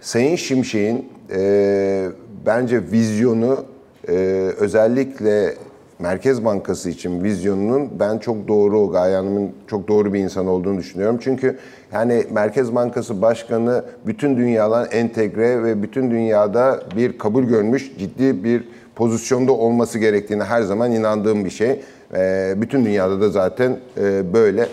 Sayın 0.00 0.36
Şimşek'in 0.36 1.08
e, 1.30 2.08
bence 2.46 2.82
vizyonu 2.92 3.64
e, 4.08 4.12
özellikle 4.58 5.54
Merkez 5.98 6.44
Bankası 6.44 6.90
için 6.90 7.24
vizyonunun 7.24 7.90
ben 8.00 8.18
çok 8.18 8.48
doğru, 8.48 8.90
Gaye 8.90 9.16
Hanım'ın 9.16 9.52
çok 9.66 9.88
doğru 9.88 10.12
bir 10.12 10.18
insan 10.18 10.46
olduğunu 10.46 10.78
düşünüyorum. 10.78 11.18
Çünkü 11.22 11.58
yani 11.92 12.24
Merkez 12.30 12.74
Bankası 12.74 13.22
Başkanı 13.22 13.84
bütün 14.06 14.36
dünyadan 14.36 14.86
entegre 14.90 15.64
ve 15.64 15.82
bütün 15.82 16.10
dünyada 16.10 16.82
bir 16.96 17.18
kabul 17.18 17.44
görmüş 17.44 17.92
ciddi 17.98 18.44
bir 18.44 18.68
pozisyonda 18.96 19.52
olması 19.52 19.98
gerektiğine 19.98 20.44
her 20.44 20.62
zaman 20.62 20.92
inandığım 20.92 21.44
bir 21.44 21.50
şey. 21.50 21.80
E, 22.14 22.54
bütün 22.56 22.84
dünyada 22.84 23.20
da 23.20 23.28
zaten 23.28 23.76
e, 23.96 24.32
böyle. 24.32 24.66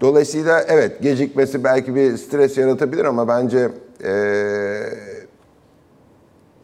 Dolayısıyla 0.00 0.60
evet 0.68 1.02
gecikmesi 1.02 1.64
belki 1.64 1.94
bir 1.94 2.16
stres 2.16 2.58
yaratabilir 2.58 3.04
ama 3.04 3.28
bence 3.28 3.68
e, 4.04 4.12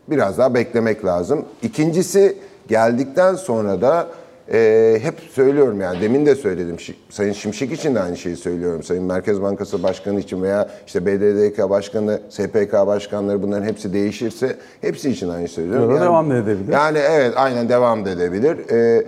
biraz 0.09 0.39
daha 0.39 0.55
beklemek 0.55 1.05
lazım. 1.05 1.45
İkincisi 1.63 2.37
geldikten 2.69 3.35
sonra 3.35 3.81
da 3.81 4.09
e, 4.53 4.99
hep 5.03 5.15
söylüyorum 5.21 5.81
yani 5.81 6.01
demin 6.01 6.27
de 6.27 6.35
söyledim 6.35 6.77
Sayın 7.11 7.33
Şimşek 7.33 7.73
için 7.73 7.95
de 7.95 8.01
aynı 8.01 8.17
şeyi 8.17 8.37
söylüyorum. 8.37 8.83
Sayın 8.83 9.05
Merkez 9.05 9.43
Bankası 9.43 9.83
Başkanı 9.83 10.21
için 10.21 10.43
veya 10.43 10.71
işte 10.87 11.07
BDDK 11.07 11.71
Başkanı, 11.71 12.21
SPK 12.29 12.73
Başkanları 12.73 13.43
bunların 13.43 13.67
hepsi 13.67 13.93
değişirse 13.93 14.57
hepsi 14.81 15.11
için 15.11 15.29
aynı 15.29 15.49
söylüyorum. 15.49 15.91
Ya 15.91 16.01
da 16.01 16.05
devam 16.05 16.31
da 16.31 16.37
edebilir. 16.37 16.73
Yani 16.73 16.99
evet 16.99 17.33
aynen 17.37 17.69
devam 17.69 18.05
da 18.05 18.11
edebilir. 18.11 18.71
E, 18.71 19.07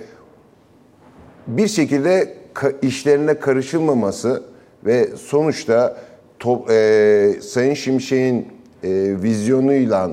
bir 1.46 1.68
şekilde 1.68 2.34
işlerine 2.82 3.40
karışılmaması 3.40 4.42
ve 4.84 5.08
sonuçta 5.16 5.96
top, 6.46 6.70
e, 6.70 7.40
Sayın 7.42 7.74
Şimşek'in 7.74 8.48
e, 8.82 8.88
vizyonuyla 9.22 10.10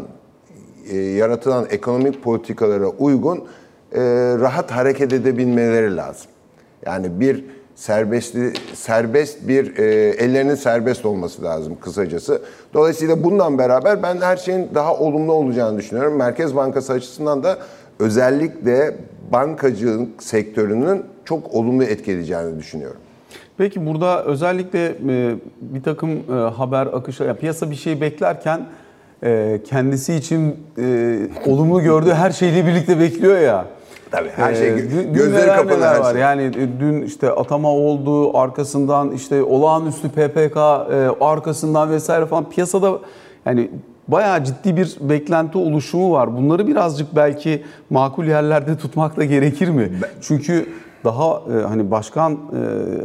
e, 0.89 0.97
yaratılan 0.97 1.65
ekonomik 1.69 2.23
politikalara 2.23 2.87
uygun 2.87 3.37
e, 3.37 4.01
rahat 4.39 4.71
hareket 4.71 5.13
edebilmeleri 5.13 5.95
lazım. 5.95 6.31
Yani 6.85 7.19
bir 7.19 7.45
serbestli 7.75 8.53
serbest 8.73 9.47
bir 9.47 9.77
e, 9.77 9.83
ellerinin 10.09 10.55
serbest 10.55 11.05
olması 11.05 11.43
lazım 11.43 11.77
kısacası. 11.81 12.41
Dolayısıyla 12.73 13.23
bundan 13.23 13.57
beraber 13.57 14.03
ben 14.03 14.21
her 14.21 14.37
şeyin 14.37 14.69
daha 14.75 14.95
olumlu 14.95 15.33
olacağını 15.33 15.77
düşünüyorum. 15.77 16.17
Merkez 16.17 16.55
Bankası 16.55 16.93
açısından 16.93 17.43
da 17.43 17.57
özellikle 17.99 18.95
bankacılık 19.31 20.23
sektörünün 20.23 21.05
çok 21.25 21.53
olumlu 21.53 21.83
etkileyeceğini 21.83 22.59
düşünüyorum. 22.59 23.02
Peki 23.57 23.85
burada 23.85 24.23
özellikle 24.23 24.85
e, 25.09 25.35
bir 25.61 25.83
takım 25.83 26.09
e, 26.11 26.33
haber 26.33 26.87
akışı, 26.87 27.23
ya 27.23 27.35
piyasa 27.35 27.71
bir 27.71 27.75
şey 27.75 28.01
beklerken 28.01 28.65
e, 29.23 29.59
kendisi 29.69 30.13
için 30.15 30.55
olumlu 31.47 31.81
gördüğü 31.81 32.11
her 32.13 32.31
şeyle 32.31 32.65
birlikte 32.67 32.99
bekliyor 32.99 33.39
ya. 33.39 33.65
Tabii 34.11 34.29
her 34.35 34.55
şey 34.55 34.67
Ee, 34.69 34.73
gözleri 35.13 35.47
kapalı 35.47 35.81
her 35.83 35.99
var. 35.99 36.11
şey. 36.11 36.21
Yani 36.21 36.41
e, 36.43 36.79
dün 36.79 37.01
işte 37.01 37.31
atama 37.31 37.69
oldu, 37.71 38.37
arkasından 38.37 39.11
işte 39.11 39.43
olağanüstü 39.43 40.09
PPK 40.09 40.57
arkasından 41.21 41.89
vesaire 41.91 42.25
falan 42.25 42.49
piyasada 42.49 42.99
yani 43.45 43.69
bayağı 44.07 44.43
ciddi 44.43 44.77
bir 44.77 44.97
beklenti 45.01 45.57
oluşumu 45.57 46.11
var. 46.11 46.37
Bunları 46.37 46.67
birazcık 46.67 47.15
belki 47.15 47.63
makul 47.89 48.25
yerlerde 48.25 48.77
tutmak 48.77 49.17
da 49.17 49.23
gerekir 49.23 49.69
mi? 49.69 49.91
Çünkü 50.21 50.65
daha 51.03 51.41
e, 51.59 51.63
hani 51.63 51.91
başkan 51.91 52.31
e, 52.33 52.37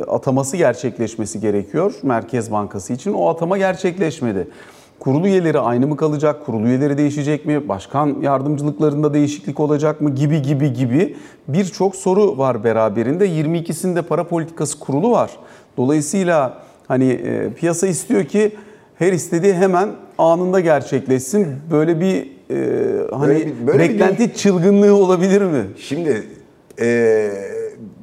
ataması 0.05 0.57
gerçekleşmesi 0.57 1.41
gerekiyor 1.41 1.95
Merkez 2.03 2.53
Bankası 2.53 2.93
için. 2.93 3.13
O 3.13 3.29
atama 3.29 3.59
gerçekleşmedi. 3.59 4.49
Kurulu 5.01 5.27
üyeleri 5.27 5.59
aynı 5.59 5.87
mı 5.87 5.97
kalacak? 5.97 6.47
Kurulu 6.47 6.67
üyeleri 6.67 6.99
değişecek 6.99 7.47
mi? 7.47 7.69
Başkan 7.69 8.17
yardımcılıklarında 8.23 9.15
değişiklik 9.15 9.61
olacak 9.61 10.01
mı? 10.01 10.11
Gibi 10.15 10.43
gibi 10.43 10.73
gibi 10.73 11.17
birçok 11.49 11.97
soru 11.97 12.39
var 12.39 12.65
beraberinde. 12.65 13.27
22'sinde 13.29 14.03
para 14.03 14.25
politikası 14.25 14.79
kurulu 14.79 15.11
var. 15.11 15.31
Dolayısıyla 15.77 16.59
hani 16.89 17.09
e, 17.11 17.53
piyasa 17.53 17.87
istiyor 17.87 18.25
ki 18.25 18.53
her 18.95 19.13
istediği 19.13 19.55
hemen 19.55 19.89
anında 20.19 20.61
gerçekleşsin. 20.61 21.47
Böyle 21.71 22.01
bir 22.01 22.17
e, 22.51 22.57
hani 23.13 23.29
Böyle 23.29 23.47
bir- 23.47 23.67
böyle 23.67 23.79
bir 23.79 23.89
beklenti 23.89 24.35
çılgınlığı 24.35 24.95
olabilir 24.95 25.43
mi? 25.43 25.65
Şimdi 25.79 26.23
eee, 26.81 27.31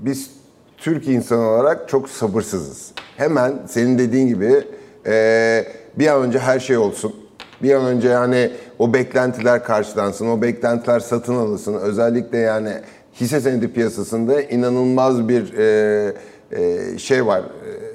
biz 0.06 0.30
Türk 0.78 1.08
insan 1.08 1.40
olarak 1.40 1.90
çok 1.90 2.10
sabırsızız. 2.10 2.92
Hemen 3.18 3.54
senin 3.68 4.00
dediğin 4.00 4.28
gibi 4.28 4.64
eee, 5.06 5.68
bir 6.00 6.08
an 6.08 6.22
önce 6.22 6.40
her 6.40 6.60
şey 6.60 6.78
olsun. 6.78 7.16
Bir 7.64 7.74
an 7.74 7.86
önce 7.86 8.08
yani 8.10 8.52
o 8.80 8.94
beklentiler 8.94 9.64
karşılansın, 9.64 10.28
o 10.28 10.42
beklentiler 10.42 11.00
satın 11.00 11.36
alınsın. 11.36 11.74
Özellikle 11.74 12.38
yani 12.38 12.72
hisse 13.14 13.42
senedi 13.42 13.74
piyasasında 13.74 14.42
inanılmaz 14.42 15.30
bir 15.30 15.54
eee, 15.54 16.14
eee, 16.52 16.98
şey 16.98 17.26
var, 17.26 17.40
eee, 17.42 17.92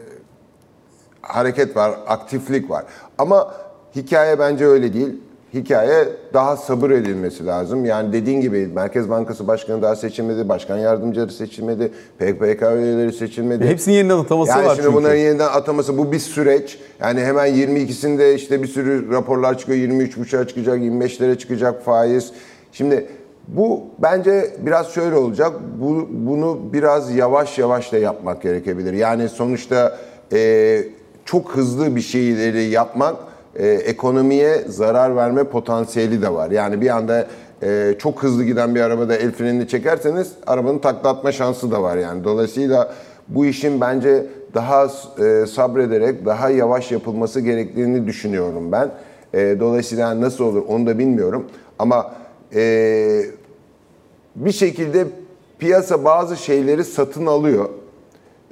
hareket 1.22 1.76
var, 1.76 1.98
aktiflik 2.06 2.70
var. 2.70 2.84
Ama 3.18 3.54
hikaye 3.96 4.38
bence 4.38 4.66
öyle 4.66 4.92
değil. 4.94 5.20
Hikaye 5.54 6.08
daha 6.34 6.56
sabır 6.56 6.90
edilmesi 6.90 7.46
lazım. 7.46 7.84
Yani 7.84 8.12
dediğin 8.12 8.40
gibi 8.40 8.66
Merkez 8.74 9.10
Bankası 9.10 9.46
Başkanı 9.46 9.82
daha 9.82 9.96
seçilmedi, 9.96 10.48
başkan 10.48 10.78
yardımcıları 10.78 11.32
seçilmedi, 11.32 11.92
PKK 12.18 12.62
üyeleri 12.62 13.12
seçilmedi. 13.12 13.68
Hepsinin 13.68 13.94
yeniden 13.94 14.18
ataması 14.18 14.50
yani 14.50 14.66
var 14.66 14.74
şimdi 14.74 14.82
çünkü. 14.82 14.96
bunların 14.96 15.16
yeniden 15.16 15.48
ataması 15.48 15.98
bu 15.98 16.12
bir 16.12 16.18
süreç. 16.18 16.78
Yani 17.00 17.20
hemen 17.20 17.54
22'sinde 17.54 18.34
işte 18.34 18.62
bir 18.62 18.68
sürü 18.68 19.10
raporlar 19.10 19.58
çıkıyor. 19.58 19.78
23.5'a 19.78 20.46
çıkacak, 20.46 20.78
25'lere 20.78 21.38
çıkacak 21.38 21.84
faiz. 21.84 22.32
Şimdi 22.72 23.06
bu 23.48 23.82
bence 23.98 24.50
biraz 24.58 24.94
şöyle 24.94 25.16
olacak. 25.16 25.52
Bu, 25.80 26.08
bunu 26.10 26.60
biraz 26.72 27.10
yavaş 27.16 27.58
yavaş 27.58 27.92
da 27.92 27.98
yapmak 27.98 28.42
gerekebilir. 28.42 28.92
Yani 28.92 29.28
sonuçta 29.28 29.98
e, 30.32 30.82
çok 31.24 31.50
hızlı 31.50 31.96
bir 31.96 32.00
şeyleri 32.00 32.64
yapmak 32.64 33.29
e, 33.56 33.68
ekonomiye 33.68 34.64
zarar 34.68 35.16
verme 35.16 35.44
potansiyeli 35.44 36.22
de 36.22 36.34
var. 36.34 36.50
Yani 36.50 36.80
bir 36.80 36.96
anda 36.96 37.26
e, 37.62 37.94
çok 37.98 38.22
hızlı 38.22 38.44
giden 38.44 38.74
bir 38.74 38.80
arabada 38.80 39.16
el 39.16 39.32
frenini 39.32 39.68
çekerseniz 39.68 40.32
arabanın 40.46 40.78
taklatma 40.78 41.32
şansı 41.32 41.70
da 41.70 41.82
var 41.82 41.96
yani. 41.96 42.24
Dolayısıyla 42.24 42.94
bu 43.28 43.46
işin 43.46 43.80
bence 43.80 44.26
daha 44.54 44.84
e, 44.84 45.46
sabrederek 45.46 46.26
daha 46.26 46.50
yavaş 46.50 46.92
yapılması 46.92 47.40
gerektiğini 47.40 48.06
düşünüyorum 48.06 48.72
ben. 48.72 48.90
E, 49.34 49.60
dolayısıyla 49.60 50.20
nasıl 50.20 50.44
olur 50.44 50.62
onu 50.68 50.86
da 50.86 50.98
bilmiyorum. 50.98 51.46
Ama 51.78 52.14
e, 52.54 53.22
bir 54.36 54.52
şekilde 54.52 55.06
piyasa 55.58 56.04
bazı 56.04 56.36
şeyleri 56.36 56.84
satın 56.84 57.26
alıyor. 57.26 57.68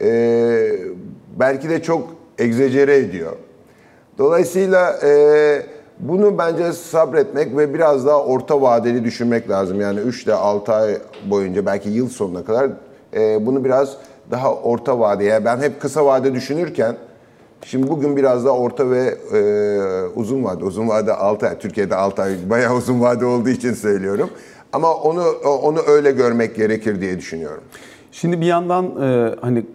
E, 0.00 0.70
belki 1.40 1.70
de 1.70 1.82
çok 1.82 2.08
egzecere 2.38 2.96
ediyor. 2.96 3.32
Dolayısıyla 4.18 4.98
e, 5.02 5.62
bunu 5.98 6.38
bence 6.38 6.72
sabretmek 6.72 7.56
ve 7.56 7.74
biraz 7.74 8.06
daha 8.06 8.24
orta 8.24 8.62
vadeli 8.62 9.04
düşünmek 9.04 9.50
lazım. 9.50 9.80
Yani 9.80 10.00
3 10.00 10.24
ile 10.24 10.34
6 10.34 10.72
ay 10.72 10.98
boyunca 11.30 11.66
belki 11.66 11.88
yıl 11.88 12.08
sonuna 12.08 12.44
kadar 12.44 12.70
e, 13.16 13.46
bunu 13.46 13.64
biraz 13.64 13.96
daha 14.30 14.54
orta 14.54 14.98
vadeye. 14.98 15.44
Ben 15.44 15.60
hep 15.60 15.80
kısa 15.80 16.06
vade 16.06 16.34
düşünürken 16.34 16.96
şimdi 17.64 17.88
bugün 17.88 18.16
biraz 18.16 18.44
daha 18.44 18.54
orta 18.54 18.90
ve 18.90 19.14
e, 19.32 19.40
uzun 20.16 20.44
vade. 20.44 20.64
Uzun 20.64 20.88
vade 20.88 21.12
6 21.12 21.48
ay. 21.48 21.58
Türkiye'de 21.58 21.96
6 21.96 22.22
ay 22.22 22.36
bayağı 22.50 22.74
uzun 22.74 23.00
vade 23.00 23.24
olduğu 23.26 23.48
için 23.48 23.72
söylüyorum. 23.74 24.30
Ama 24.72 24.94
onu 24.94 25.24
onu 25.62 25.78
öyle 25.88 26.10
görmek 26.10 26.56
gerekir 26.56 27.00
diye 27.00 27.18
düşünüyorum. 27.18 27.62
Şimdi 28.12 28.40
bir 28.40 28.46
yandan 28.46 29.02
e, 29.02 29.34
hani 29.40 29.66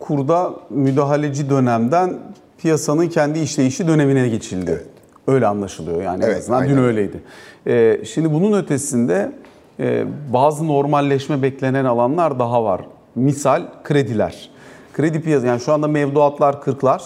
kurda 0.00 0.54
müdahaleci 0.70 1.50
dönemden 1.50 2.18
piyasanın 2.62 3.08
kendi 3.08 3.38
işleyişi 3.38 3.88
dönemine 3.88 4.28
geçildi. 4.28 4.84
Öyle 5.26 5.46
anlaşılıyor 5.46 6.02
yani 6.02 6.24
en 6.24 6.28
Evet, 6.28 6.38
azından 6.38 6.64
dün 6.64 6.68
aynen. 6.68 6.84
öyleydi. 6.84 7.20
E, 7.66 8.00
şimdi 8.04 8.32
bunun 8.32 8.58
ötesinde 8.62 9.32
e, 9.80 10.04
bazı 10.32 10.68
normalleşme 10.68 11.42
beklenen 11.42 11.84
alanlar 11.84 12.38
daha 12.38 12.64
var. 12.64 12.80
Misal 13.14 13.62
krediler. 13.84 14.50
Kredi 14.94 15.20
piyasası 15.22 15.46
yani 15.46 15.60
şu 15.60 15.72
anda 15.72 15.88
mevduatlar 15.88 16.54
40'lar. 16.54 17.00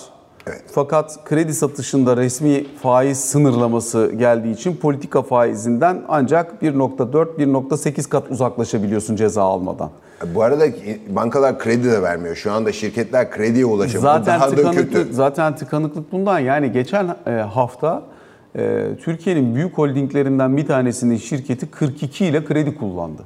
Fakat 0.66 1.24
kredi 1.24 1.54
satışında 1.54 2.16
resmi 2.16 2.64
faiz 2.82 3.20
sınırlaması 3.20 4.12
geldiği 4.18 4.52
için 4.54 4.76
politika 4.76 5.22
faizinden 5.22 6.02
ancak 6.08 6.62
1.4-1.8 6.62 8.08
kat 8.08 8.30
uzaklaşabiliyorsun 8.30 9.16
ceza 9.16 9.42
almadan. 9.42 9.90
Bu 10.34 10.42
arada 10.42 10.64
bankalar 11.08 11.58
kredi 11.58 11.90
de 11.90 12.02
vermiyor. 12.02 12.36
Şu 12.36 12.52
anda 12.52 12.72
şirketler 12.72 13.30
krediye 13.30 13.64
ulaşamıyor. 13.64 14.02
Zaten 14.02 14.40
Daha 14.40 14.50
da 14.50 14.54
tıkanıklık, 14.54 14.92
kötü. 14.92 15.14
zaten 15.14 15.56
tıkanıklık 15.56 16.12
bundan. 16.12 16.38
Yani 16.38 16.72
geçen 16.72 17.16
e, 17.26 17.30
hafta 17.30 18.02
e, 18.56 18.84
Türkiye'nin 19.00 19.54
büyük 19.54 19.78
holdinglerinden 19.78 20.56
bir 20.56 20.66
tanesinin 20.66 21.16
şirketi 21.16 21.70
42 21.70 22.26
ile 22.26 22.44
kredi 22.44 22.78
kullandı. 22.78 23.22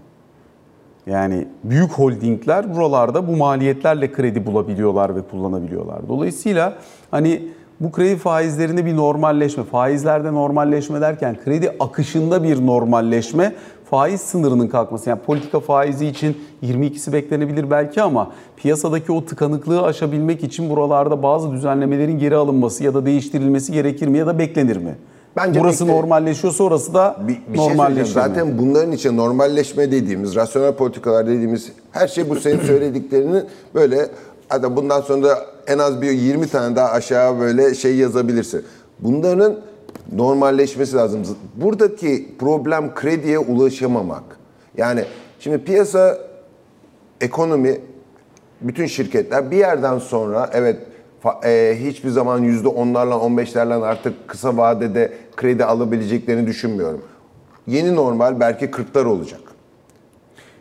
Yani 1.11 1.47
büyük 1.65 1.91
holdingler 1.91 2.75
buralarda 2.75 3.29
bu 3.29 3.37
maliyetlerle 3.37 4.13
kredi 4.13 4.47
bulabiliyorlar 4.47 5.17
ve 5.17 5.23
kullanabiliyorlar. 5.23 6.09
Dolayısıyla 6.09 6.75
hani 7.11 7.49
bu 7.81 7.93
kredi 7.93 8.17
faizlerinde 8.17 8.87
bir 8.87 8.97
normalleşme, 8.97 9.65
faizlerde 9.65 10.35
normalleşme 10.35 11.01
derken 11.01 11.37
kredi 11.45 11.77
akışında 11.81 12.43
bir 12.43 12.67
normalleşme, 12.67 13.55
faiz 13.91 14.21
sınırının 14.21 14.69
kalkması. 14.69 15.11
Yani 15.11 15.21
politika 15.21 15.61
faizi 15.61 16.07
için 16.07 16.37
22'si 16.63 17.13
beklenebilir 17.13 17.71
belki 17.71 18.03
ama 18.03 18.31
piyasadaki 18.57 19.13
o 19.13 19.25
tıkanıklığı 19.25 19.83
aşabilmek 19.83 20.45
için 20.45 20.71
buralarda 20.71 21.23
bazı 21.23 21.53
düzenlemelerin 21.53 22.19
geri 22.19 22.37
alınması 22.37 22.85
ya 22.85 22.95
da 22.95 23.07
değiştirilmesi 23.07 23.73
gerekir 23.73 24.07
mi 24.07 24.19
ya 24.19 24.27
da 24.27 24.39
beklenir 24.39 24.77
mi? 24.77 24.95
Bence 25.37 25.61
Burası 25.61 25.85
bekle- 25.85 25.93
normalleşiyorsa 25.97 26.65
orası 26.65 26.95
da 26.95 27.17
Bir, 27.29 27.41
bir 27.53 27.59
şey 27.59 27.67
söyleyeceğim. 27.77 27.99
mi? 28.09 28.13
Zaten 28.15 28.59
bunların 28.59 28.93
için 28.93 29.17
normalleşme 29.17 29.93
dediğimiz, 29.93 30.35
rasyonel 30.37 30.73
politikalar 30.73 31.27
dediğimiz 31.27 31.73
her 31.93 32.09
şey 32.09 32.31
bu 32.31 32.37
senin 32.37 32.61
söylediklerinin 32.67 33.45
böyle 33.75 34.09
hadi 34.49 34.77
bundan 34.77 35.01
sonra 35.01 35.23
da 35.29 35.39
en 35.67 35.79
az 35.79 36.03
bir 36.03 36.11
20 36.11 36.47
tane 36.49 36.77
daha 36.77 36.89
aşağı 36.91 37.39
böyle 37.41 37.75
şey 37.75 37.97
yazabilirsin. 37.97 38.65
Bunların 39.01 39.57
normalleşmesi 40.13 40.97
lazım. 40.97 41.23
Buradaki 41.57 42.29
problem 42.39 42.95
krediye 42.95 43.39
ulaşamamak. 43.39 44.23
Yani 44.77 45.05
şimdi 45.41 45.65
piyasa 45.65 46.19
ekonomi 47.21 47.81
bütün 48.61 48.87
şirketler 48.87 49.51
bir 49.51 49.57
yerden 49.57 49.99
sonra 49.99 50.51
evet 50.53 50.77
e, 51.45 51.77
hiçbir 51.81 52.09
zaman 52.11 52.39
yüzde 52.39 52.69
onlarla 52.69 53.15
15'lerle 53.15 53.85
artık 53.85 54.29
kısa 54.29 54.57
vadede 54.57 55.13
kredi 55.37 55.65
alabileceklerini 55.65 56.47
düşünmüyorum. 56.47 57.03
Yeni 57.67 57.97
normal 57.97 58.41
belki 58.41 58.67
40'lar 58.67 59.05
olacak. 59.05 59.41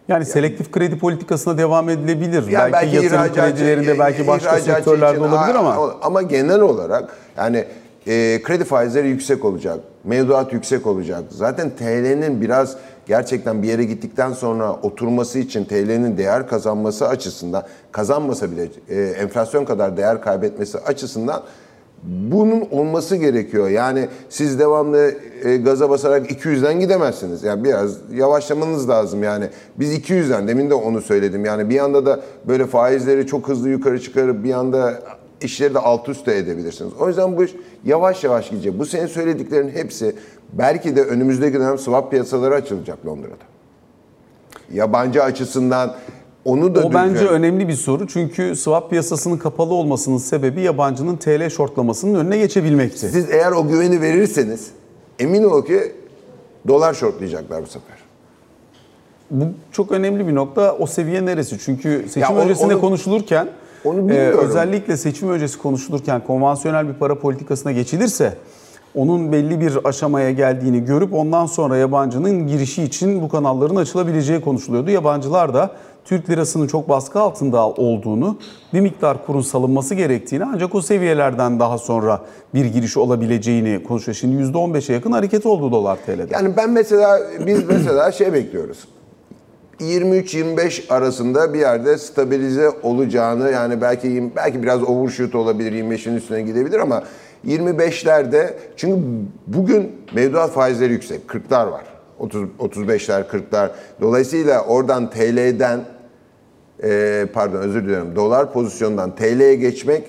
Yani 0.07 0.25
selektif 0.25 0.71
kredi 0.71 0.99
politikasına 0.99 1.57
devam 1.57 1.89
edilebilir. 1.89 2.47
Yani 2.47 2.73
belki, 2.73 2.95
yatırım 2.95 3.13
ihracatçı- 3.23 3.55
kredilerinde, 3.55 3.99
belki 3.99 4.27
başka 4.27 4.59
sektörlerde 4.59 5.19
olabilir 5.19 5.55
ama 5.55 5.95
ama 6.01 6.21
genel 6.21 6.61
olarak 6.61 7.17
yani 7.37 7.65
e, 8.07 8.41
kredi 8.43 8.63
faizleri 8.63 9.07
yüksek 9.07 9.45
olacak, 9.45 9.79
mevduat 10.03 10.53
yüksek 10.53 10.87
olacak. 10.87 11.23
Zaten 11.29 11.69
TL'nin 11.69 12.41
biraz 12.41 12.75
gerçekten 13.09 13.63
bir 13.63 13.67
yere 13.67 13.83
gittikten 13.83 14.33
sonra 14.33 14.73
oturması 14.73 15.39
için 15.39 15.65
TL'nin 15.65 16.17
değer 16.17 16.47
kazanması 16.47 17.07
açısından 17.07 17.63
kazanmasa 17.91 18.51
bile 18.51 18.67
e, 18.89 19.01
enflasyon 19.01 19.65
kadar 19.65 19.97
değer 19.97 20.21
kaybetmesi 20.21 20.77
açısından 20.77 21.41
bunun 22.03 22.61
olması 22.71 23.15
gerekiyor. 23.15 23.69
Yani 23.69 24.07
siz 24.29 24.59
devamlı 24.59 25.13
e, 25.43 25.57
gaza 25.57 25.89
basarak 25.89 26.31
200'den 26.31 26.79
gidemezsiniz. 26.79 27.43
Yani 27.43 27.63
biraz 27.63 27.97
yavaşlamanız 28.13 28.89
lazım 28.89 29.23
yani. 29.23 29.45
Biz 29.79 29.97
200'den 29.97 30.47
demin 30.47 30.69
de 30.69 30.73
onu 30.73 31.01
söyledim. 31.01 31.45
Yani 31.45 31.69
bir 31.69 31.79
anda 31.79 32.05
da 32.05 32.19
böyle 32.47 32.65
faizleri 32.65 33.27
çok 33.27 33.47
hızlı 33.47 33.69
yukarı 33.69 34.01
çıkarıp 34.01 34.43
bir 34.43 34.53
anda 34.53 34.99
işleri 35.41 35.73
de 35.73 35.79
alt 35.79 36.09
üst 36.09 36.25
de 36.27 36.37
edebilirsiniz. 36.37 36.93
O 36.99 37.07
yüzden 37.07 37.37
bu 37.37 37.43
iş 37.43 37.51
yavaş 37.85 38.23
yavaş 38.23 38.49
gidecek. 38.49 38.79
Bu 38.79 38.85
senin 38.85 39.07
söylediklerin 39.07 39.69
hepsi 39.69 40.15
belki 40.53 40.95
de 40.95 41.03
önümüzdeki 41.03 41.59
dönem 41.59 41.77
swap 41.77 42.11
piyasaları 42.11 42.55
açılacak 42.55 43.05
Londra'da. 43.05 43.33
Yabancı 44.73 45.23
açısından 45.23 45.95
onu 46.45 46.75
da 46.75 46.79
o 46.83 46.93
bence 46.93 47.13
düşünüyorum. 47.13 47.37
önemli 47.43 47.67
bir 47.67 47.73
soru. 47.73 48.07
Çünkü 48.07 48.55
swap 48.55 48.89
piyasasının 48.89 49.37
kapalı 49.37 49.73
olmasının 49.73 50.17
sebebi 50.17 50.61
yabancının 50.61 51.15
TL 51.17 51.49
shortlamasının 51.49 52.15
önüne 52.19 52.37
geçebilmekti. 52.37 52.99
Siz 53.09 53.29
eğer 53.29 53.51
o 53.51 53.67
güveni 53.67 54.01
verirseniz 54.01 54.67
emin 55.19 55.43
ol 55.43 55.65
ki 55.65 55.91
dolar 56.67 56.93
shortlayacaklar 56.93 57.61
bu 57.63 57.67
sefer. 57.67 57.99
Bu 59.31 59.43
çok 59.71 59.91
önemli 59.91 60.27
bir 60.27 60.35
nokta. 60.35 60.75
O 60.79 60.85
seviye 60.87 61.25
neresi? 61.25 61.57
Çünkü 61.59 62.05
seçim 62.09 62.29
onu- 62.35 62.39
öncesinde 62.39 62.73
onu- 62.73 62.81
konuşulurken 62.81 63.47
onu 63.85 63.99
e, 63.99 64.01
bilmiyorum. 64.01 64.39
özellikle 64.47 64.97
seçim 64.97 65.29
öncesi 65.29 65.57
konuşulurken 65.57 66.23
konvansiyonel 66.23 66.87
bir 66.87 66.93
para 66.93 67.19
politikasına 67.19 67.71
geçilirse 67.71 68.33
onun 68.95 69.31
belli 69.31 69.61
bir 69.61 69.79
aşamaya 69.83 70.31
geldiğini 70.31 70.85
görüp 70.85 71.13
ondan 71.13 71.45
sonra 71.45 71.77
yabancının 71.77 72.47
girişi 72.47 72.83
için 72.83 73.21
bu 73.21 73.29
kanalların 73.29 73.75
açılabileceği 73.75 74.41
konuşuluyordu. 74.41 74.91
Yabancılar 74.91 75.53
da 75.53 75.71
Türk 76.05 76.29
lirasının 76.29 76.67
çok 76.67 76.89
baskı 76.89 77.19
altında 77.19 77.69
olduğunu, 77.69 78.37
bir 78.73 78.79
miktar 78.79 79.25
kurun 79.25 79.41
salınması 79.41 79.95
gerektiğini 79.95 80.43
ancak 80.53 80.75
o 80.75 80.81
seviyelerden 80.81 81.59
daha 81.59 81.77
sonra 81.77 82.21
bir 82.53 82.65
giriş 82.65 82.97
olabileceğini 82.97 83.83
konuşuyor. 83.83 84.15
Şimdi 84.15 84.43
%15'e 84.43 84.93
yakın 84.93 85.11
hareket 85.11 85.45
oldu 85.45 85.71
dolar 85.71 85.97
TL'de. 86.05 86.27
Yani 86.31 86.57
ben 86.57 86.69
mesela 86.69 87.19
biz 87.45 87.67
mesela 87.67 88.11
şey 88.11 88.33
bekliyoruz. 88.33 88.87
23-25 89.79 90.93
arasında 90.93 91.53
bir 91.53 91.59
yerde 91.59 91.97
stabilize 91.97 92.69
olacağını 92.83 93.51
yani 93.51 93.81
belki 93.81 94.31
belki 94.35 94.63
biraz 94.63 94.83
overshoot 94.83 95.35
olabilir 95.35 95.71
25'in 95.71 96.15
üstüne 96.15 96.41
gidebilir 96.41 96.79
ama 96.79 97.03
25'lerde 97.47 98.53
çünkü 98.77 99.01
bugün 99.47 99.91
mevduat 100.13 100.51
faizleri 100.51 100.91
yüksek 100.91 101.21
40'lar 101.27 101.71
var. 101.71 101.83
30 102.19 102.43
35'ler 102.59 103.23
40'lar. 103.23 103.69
Dolayısıyla 104.01 104.65
oradan 104.65 105.09
TL'den 105.09 105.79
e, 106.83 107.25
pardon 107.33 107.57
özür 107.57 107.83
diliyorum 107.83 108.15
dolar 108.15 108.53
pozisyondan 108.53 109.15
TL'ye 109.15 109.55
geçmek 109.55 110.03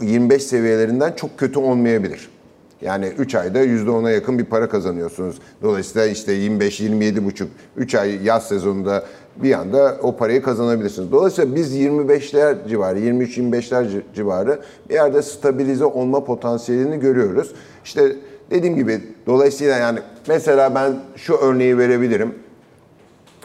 25 0.00 0.42
seviyelerinden 0.42 1.12
çok 1.12 1.38
kötü 1.38 1.58
olmayabilir. 1.58 2.33
Yani 2.82 3.06
3 3.06 3.34
ayda 3.34 3.64
%10'a 3.64 4.10
yakın 4.10 4.38
bir 4.38 4.44
para 4.44 4.68
kazanıyorsunuz. 4.68 5.36
Dolayısıyla 5.62 6.06
işte 6.06 6.32
25 6.32 6.80
27 6.80 7.24
buçuk 7.24 7.48
3 7.76 7.94
ay 7.94 8.24
yaz 8.24 8.48
sezonunda 8.48 9.04
bir 9.36 9.52
anda 9.52 9.98
o 10.02 10.16
parayı 10.16 10.42
kazanabilirsiniz. 10.42 11.12
Dolayısıyla 11.12 11.56
biz 11.56 11.76
25'ler 11.76 12.68
civarı, 12.68 12.98
23-25'ler 12.98 13.84
ci- 13.90 14.02
civarı 14.14 14.60
bir 14.88 14.94
yerde 14.94 15.22
stabilize 15.22 15.84
olma 15.84 16.24
potansiyelini 16.24 17.00
görüyoruz. 17.00 17.52
İşte 17.84 18.16
dediğim 18.50 18.76
gibi 18.76 19.00
dolayısıyla 19.26 19.76
yani 19.78 19.98
mesela 20.28 20.74
ben 20.74 20.96
şu 21.16 21.34
örneği 21.34 21.78
verebilirim. 21.78 22.34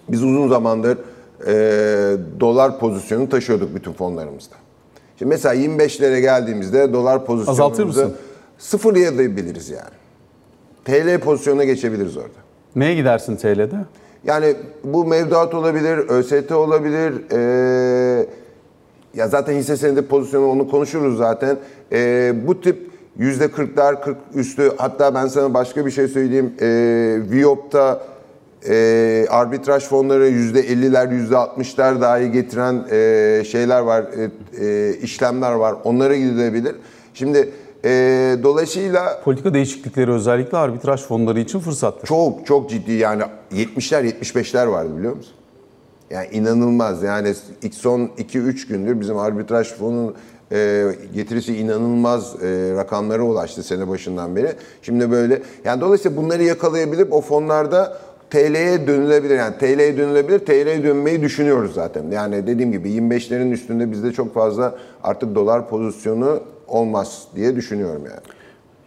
Biz 0.09 0.23
uzun 0.23 0.49
zamandır 0.49 0.97
e, 1.47 1.51
dolar 2.39 2.79
pozisyonu 2.79 3.29
taşıyorduk 3.29 3.75
bütün 3.75 3.93
fonlarımızda. 3.93 4.55
Şimdi 5.19 5.29
mesela 5.29 5.55
25'lere 5.55 6.19
geldiğimizde 6.19 6.93
dolar 6.93 7.25
pozisyonumuzu 7.25 7.63
Azaltır 7.63 7.83
mısın? 7.83 8.13
Sıfırlayabiliriz 8.59 9.69
yani. 9.69 9.99
TL 10.85 11.19
pozisyonuna 11.19 11.63
geçebiliriz 11.63 12.17
orada. 12.17 12.39
Neye 12.75 12.95
gidersin 12.95 13.35
TL'de? 13.35 13.75
Yani 14.23 14.55
bu 14.83 15.05
mevduat 15.05 15.53
olabilir, 15.53 15.97
ÖST 15.97 16.51
olabilir. 16.51 17.13
e, 17.31 18.25
ya 19.13 19.27
zaten 19.27 19.53
hisse 19.53 19.77
senedi 19.77 20.01
pozisyonu 20.01 20.49
onu 20.49 20.69
konuşuruz 20.69 21.17
zaten. 21.17 21.57
E, 21.91 22.33
bu 22.47 22.61
tip 22.61 22.89
yüzde 23.17 23.45
40'lar 23.45 24.01
40 24.01 24.17
üstü 24.35 24.71
hatta 24.77 25.15
ben 25.15 25.27
sana 25.27 25.53
başka 25.53 25.85
bir 25.85 25.91
şey 25.91 26.07
söyleyeyim. 26.07 26.53
E, 26.61 26.67
Viyop'ta 27.31 28.01
e, 28.69 29.25
arbitraj 29.29 29.83
fonları 29.83 30.27
yüzde 30.27 30.67
50'ler 30.67 31.13
yüzde 31.13 31.35
60'lar 31.35 32.01
dahi 32.01 32.31
getiren 32.31 32.85
e, 32.91 33.43
şeyler 33.43 33.79
var, 33.79 34.05
e, 34.59 34.65
e, 34.65 34.93
işlemler 34.93 35.51
var. 35.51 35.75
Onlara 35.83 36.15
gidilebilir. 36.15 36.75
Şimdi 37.13 37.49
e, 37.85 37.89
dolayısıyla 38.43 39.21
Politika 39.23 39.53
değişiklikleri 39.53 40.11
özellikle 40.11 40.57
arbitraj 40.57 41.01
fonları 41.01 41.39
için 41.39 41.59
fırsattır. 41.59 42.07
çok 42.07 42.45
çok 42.45 42.69
ciddi 42.69 42.91
yani 42.91 43.23
70'ler 43.51 44.09
75'ler 44.09 44.71
vardı 44.71 44.97
biliyor 44.97 45.15
musun? 45.15 45.33
Yani 46.09 46.27
inanılmaz 46.31 47.03
yani 47.03 47.33
ilk 47.61 47.73
son 47.73 47.99
2-3 47.99 48.67
gündür 48.67 48.99
bizim 48.99 49.17
arbitraj 49.17 49.67
fonunun 49.67 50.15
e, 50.51 50.85
getirisi 51.13 51.57
inanılmaz 51.57 52.35
e, 52.43 52.73
rakamlara 52.75 53.23
ulaştı 53.23 53.63
sene 53.63 53.87
başından 53.87 54.35
beri. 54.35 54.53
Şimdi 54.81 55.11
böyle 55.11 55.41
yani 55.65 55.81
dolayısıyla 55.81 56.17
bunları 56.17 56.43
yakalayabilip 56.43 57.13
o 57.13 57.21
fonlarda 57.21 57.97
TL'ye 58.29 58.87
dönülebilir. 58.87 59.35
Yani 59.35 59.57
TL'ye 59.57 59.97
dönülebilir. 59.97 60.39
TL'ye 60.39 60.83
dönmeyi 60.83 61.21
düşünüyoruz 61.21 61.73
zaten. 61.73 62.11
Yani 62.11 62.47
dediğim 62.47 62.71
gibi 62.71 62.89
25'lerin 62.89 63.51
üstünde 63.51 63.91
bizde 63.91 64.11
çok 64.11 64.33
fazla 64.33 64.75
artık 65.03 65.35
dolar 65.35 65.69
pozisyonu 65.69 66.39
olmaz 66.69 67.23
diye 67.35 67.55
düşünüyorum 67.55 68.01
yani. 68.05 68.19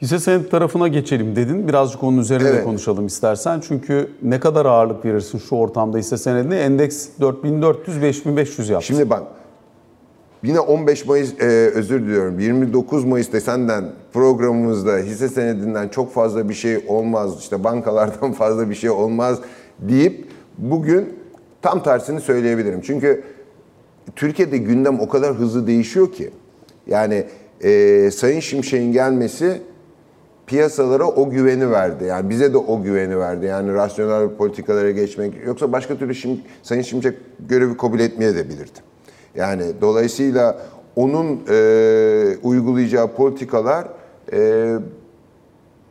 Hisse 0.03 0.19
senedi 0.19 0.49
tarafına 0.49 0.89
geçelim 0.89 1.37
dedin. 1.37 1.69
Birazcık 1.69 2.03
onun 2.03 2.19
üzerine 2.19 2.45
de 2.45 2.51
Evet. 2.51 2.65
konuşalım 2.65 3.07
istersen. 3.07 3.61
Çünkü 3.69 4.11
ne 4.23 4.41
kadar 4.41 4.67
ağırlık 4.67 5.05
verirsin 5.05 5.39
şu 5.39 5.57
ortamda 5.57 5.99
hisse 5.99 6.17
senedine? 6.17 6.57
Endeks 6.57 7.09
4400-5500 7.21 8.73
yaptı. 8.73 8.87
Şimdi 8.87 9.11
bak 9.11 9.23
Yine 10.43 10.61
15 10.61 11.07
Mayıs, 11.07 11.41
e, 11.41 11.45
özür 11.75 12.03
diliyorum, 12.03 12.39
29 12.39 13.05
Mayıs'ta 13.05 13.41
senden 13.41 13.85
programımızda 14.13 14.97
hisse 14.97 15.29
senedinden 15.29 15.89
çok 15.89 16.13
fazla 16.13 16.49
bir 16.49 16.55
şey 16.55 16.85
olmaz, 16.89 17.39
işte 17.41 17.65
bankalardan 17.65 18.33
fazla 18.43 18.71
bir 18.71 18.75
şey 18.75 18.91
olmaz 18.91 19.39
deyip 19.79 20.29
bugün 20.59 21.19
tam 21.63 21.83
tersini 21.83 22.21
söyleyebilirim. 22.21 22.81
Çünkü 22.81 23.25
Türkiye'de 24.17 24.59
gündem 24.59 25.01
o 25.01 25.09
kadar 25.09 25.35
hızlı 25.35 25.67
değişiyor 25.67 26.13
ki. 26.13 26.31
Yani 26.87 27.25
e, 27.63 28.11
Sayın 28.11 28.41
Şimşek'in 28.41 28.93
gelmesi 28.93 29.63
piyasalara 30.47 31.07
o 31.07 31.31
güveni 31.31 31.71
verdi. 31.71 32.05
Yani 32.05 32.31
bize 32.31 32.53
de 32.53 32.57
o 32.57 32.83
güveni 32.83 33.19
verdi. 33.19 33.47
Yani 33.47 33.75
rasyonel 33.75 34.29
politikalara 34.29 34.91
geçmek. 34.91 35.47
Yoksa 35.47 35.73
başka 35.73 35.97
türlü 35.97 36.15
Şim, 36.15 36.41
Sayın 36.63 36.83
Şimşek 36.83 37.15
görevi 37.49 37.77
kabul 37.77 38.01
etmeye 38.01 38.35
de 38.35 38.49
bilirdi. 38.49 38.79
Yani 39.35 39.63
dolayısıyla 39.81 40.59
onun 40.97 41.41
e, 41.51 42.37
uygulayacağı 42.43 43.13
politikalar 43.15 43.89
e, 44.33 44.73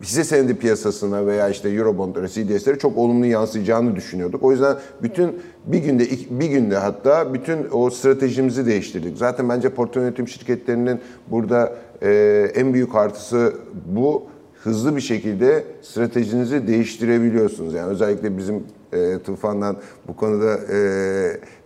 hisse 0.01 0.23
senedi 0.23 0.55
piyasasına 0.55 1.25
veya 1.27 1.49
işte 1.49 1.69
Eurobondlara, 1.69 2.27
CDS'lere 2.27 2.77
çok 2.79 2.97
olumlu 2.97 3.25
yansıyacağını 3.25 3.95
düşünüyorduk. 3.95 4.43
O 4.43 4.51
yüzden 4.51 4.77
bütün 5.03 5.41
bir 5.65 5.77
günde 5.77 6.03
bir 6.29 6.47
günde 6.47 6.77
hatta 6.77 7.33
bütün 7.33 7.67
o 7.71 7.89
stratejimizi 7.89 8.65
değiştirdik. 8.65 9.17
Zaten 9.17 9.49
bence 9.49 9.69
portföy 9.69 10.03
yönetim 10.03 10.27
şirketlerinin 10.27 10.99
burada 11.27 11.75
e, 12.01 12.11
en 12.55 12.73
büyük 12.73 12.95
artısı 12.95 13.53
bu. 13.85 14.23
Hızlı 14.63 14.95
bir 14.95 15.01
şekilde 15.01 15.63
stratejinizi 15.81 16.67
değiştirebiliyorsunuz. 16.67 17.73
Yani 17.73 17.87
özellikle 17.87 18.37
bizim 18.37 18.63
e, 18.93 19.19
Tufan'dan 19.19 19.77
bu 20.07 20.15
konuda 20.15 20.59
e, 20.73 20.77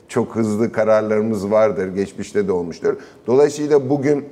çok 0.08 0.36
hızlı 0.36 0.72
kararlarımız 0.72 1.52
vardır. 1.52 1.88
Geçmişte 1.88 2.48
de 2.48 2.52
olmuştur. 2.52 2.96
Dolayısıyla 3.28 3.90
bugün 3.90 4.26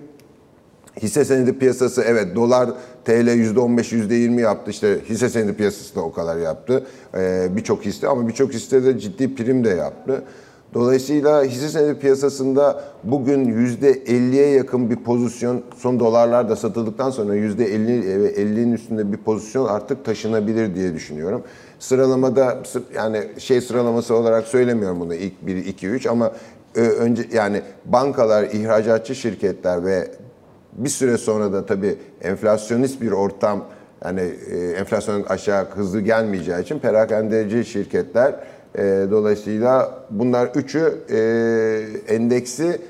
Hisse 1.01 1.25
senedi 1.25 1.57
piyasası 1.57 2.01
evet 2.01 2.35
dolar 2.35 2.69
TL 3.05 3.27
%15 3.27 3.95
%20 3.95 4.41
yaptı 4.41 4.71
işte 4.71 4.99
hisse 5.09 5.29
senedi 5.29 5.53
piyasası 5.53 5.95
da 5.95 6.01
o 6.01 6.11
kadar 6.11 6.37
yaptı 6.37 6.85
ee, 7.17 7.47
birçok 7.55 7.85
hisse 7.85 8.07
ama 8.07 8.27
birçok 8.27 8.53
hisse 8.53 8.83
de 8.83 8.99
ciddi 8.99 9.35
prim 9.35 9.63
de 9.63 9.69
yaptı. 9.69 10.23
Dolayısıyla 10.73 11.43
hisse 11.43 11.69
senedi 11.69 11.99
piyasasında 11.99 12.83
bugün 13.03 13.45
%50'ye 13.45 14.47
yakın 14.49 14.89
bir 14.89 14.95
pozisyon 14.95 15.61
son 15.77 15.99
dolarlar 15.99 16.49
da 16.49 16.55
satıldıktan 16.55 17.09
sonra 17.09 17.35
%50 17.35 18.23
ve 18.23 18.33
50'nin 18.33 18.71
üstünde 18.71 19.11
bir 19.11 19.17
pozisyon 19.17 19.65
artık 19.65 20.05
taşınabilir 20.05 20.75
diye 20.75 20.93
düşünüyorum. 20.93 21.43
Sıralamada 21.79 22.57
yani 22.95 23.21
şey 23.37 23.61
sıralaması 23.61 24.15
olarak 24.15 24.47
söylemiyorum 24.47 24.99
bunu 24.99 25.15
ilk 25.15 25.47
1 25.47 25.55
2 25.55 25.87
3 25.87 26.05
ama 26.05 26.31
önce 26.75 27.25
yani 27.33 27.61
bankalar, 27.85 28.43
ihracatçı 28.43 29.15
şirketler 29.15 29.85
ve 29.85 30.07
bir 30.75 30.89
süre 30.89 31.17
sonra 31.17 31.53
da 31.53 31.65
tabii 31.65 31.95
enflasyonist 32.21 33.01
bir 33.01 33.11
ortam 33.11 33.65
yani 34.05 34.21
e, 34.51 34.57
enflasyon 34.57 35.23
aşağı 35.23 35.65
hızlı 35.65 36.01
gelmeyeceği 36.01 36.61
için 36.61 36.79
perakendeci 36.79 37.65
şirketler 37.65 38.35
e, 38.77 38.81
dolayısıyla 39.11 39.99
bunlar 40.09 40.49
üçü 40.55 40.93
e, 41.09 42.13
endeksi 42.15 42.81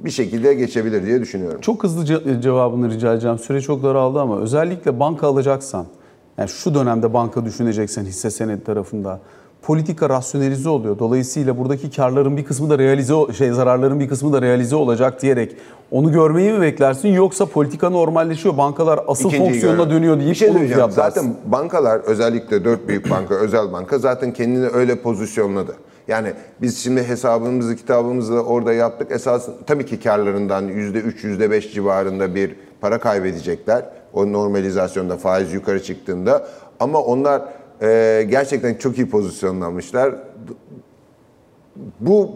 bir 0.00 0.10
şekilde 0.10 0.54
geçebilir 0.54 1.06
diye 1.06 1.20
düşünüyorum. 1.20 1.60
Çok 1.60 1.84
hızlı 1.84 2.04
ce- 2.04 2.40
cevabını 2.40 2.90
rica 2.90 3.12
edeceğim. 3.12 3.38
Süre 3.38 3.60
çok 3.60 3.82
daraldı 3.82 4.20
ama 4.20 4.40
özellikle 4.40 5.00
banka 5.00 5.26
alacaksan, 5.26 5.86
yani 6.38 6.48
şu 6.48 6.74
dönemde 6.74 7.14
banka 7.14 7.44
düşüneceksen 7.44 8.04
hisse 8.04 8.30
senedi 8.30 8.64
tarafında 8.64 9.20
politika 9.62 10.08
rasyonelize 10.08 10.68
oluyor. 10.68 10.98
Dolayısıyla 10.98 11.58
buradaki 11.58 11.90
karların 11.90 12.36
bir 12.36 12.44
kısmı 12.44 12.70
da 12.70 12.78
realize 12.78 13.14
şey 13.38 13.50
zararların 13.50 14.00
bir 14.00 14.08
kısmı 14.08 14.32
da 14.32 14.42
realize 14.42 14.76
olacak 14.76 15.22
diyerek 15.22 15.56
onu 15.90 16.12
görmeyi 16.12 16.52
mi 16.52 16.60
beklersin 16.60 17.08
yoksa 17.08 17.46
politika 17.46 17.90
normalleşiyor. 17.90 18.56
Bankalar 18.56 19.00
asıl 19.08 19.28
İkinciyi 19.28 19.48
fonksiyonuna 19.48 19.84
görüyorum. 19.84 20.02
dönüyor 20.02 20.18
deyip 20.18 20.30
bir 20.30 20.68
şey 20.68 20.80
onu? 20.80 20.90
Zaten 20.92 21.36
bankalar 21.46 22.00
özellikle 22.00 22.64
dört 22.64 22.88
büyük 22.88 23.10
banka, 23.10 23.34
özel 23.40 23.72
banka 23.72 23.98
zaten 23.98 24.32
kendini 24.32 24.66
öyle 24.66 24.96
pozisyonladı. 25.02 25.76
Yani 26.08 26.32
biz 26.62 26.78
şimdi 26.78 27.08
hesabımızı, 27.08 27.76
kitabımızı 27.76 28.34
orada 28.34 28.72
yaptık. 28.72 29.10
Esas 29.10 29.48
tabii 29.66 29.86
ki 29.86 30.00
karlarından 30.00 30.68
%3, 30.68 31.20
%5 31.22 31.72
civarında 31.72 32.34
bir 32.34 32.56
para 32.80 32.98
kaybedecekler. 32.98 33.84
O 34.12 34.32
normalizasyonda 34.32 35.16
faiz 35.16 35.52
yukarı 35.54 35.82
çıktığında. 35.82 36.46
Ama 36.80 36.98
onlar 36.98 37.42
e, 37.82 38.26
gerçekten 38.30 38.74
çok 38.74 38.98
iyi 38.98 39.10
pozisyonlanmışlar. 39.10 40.14
Bu 42.00 42.30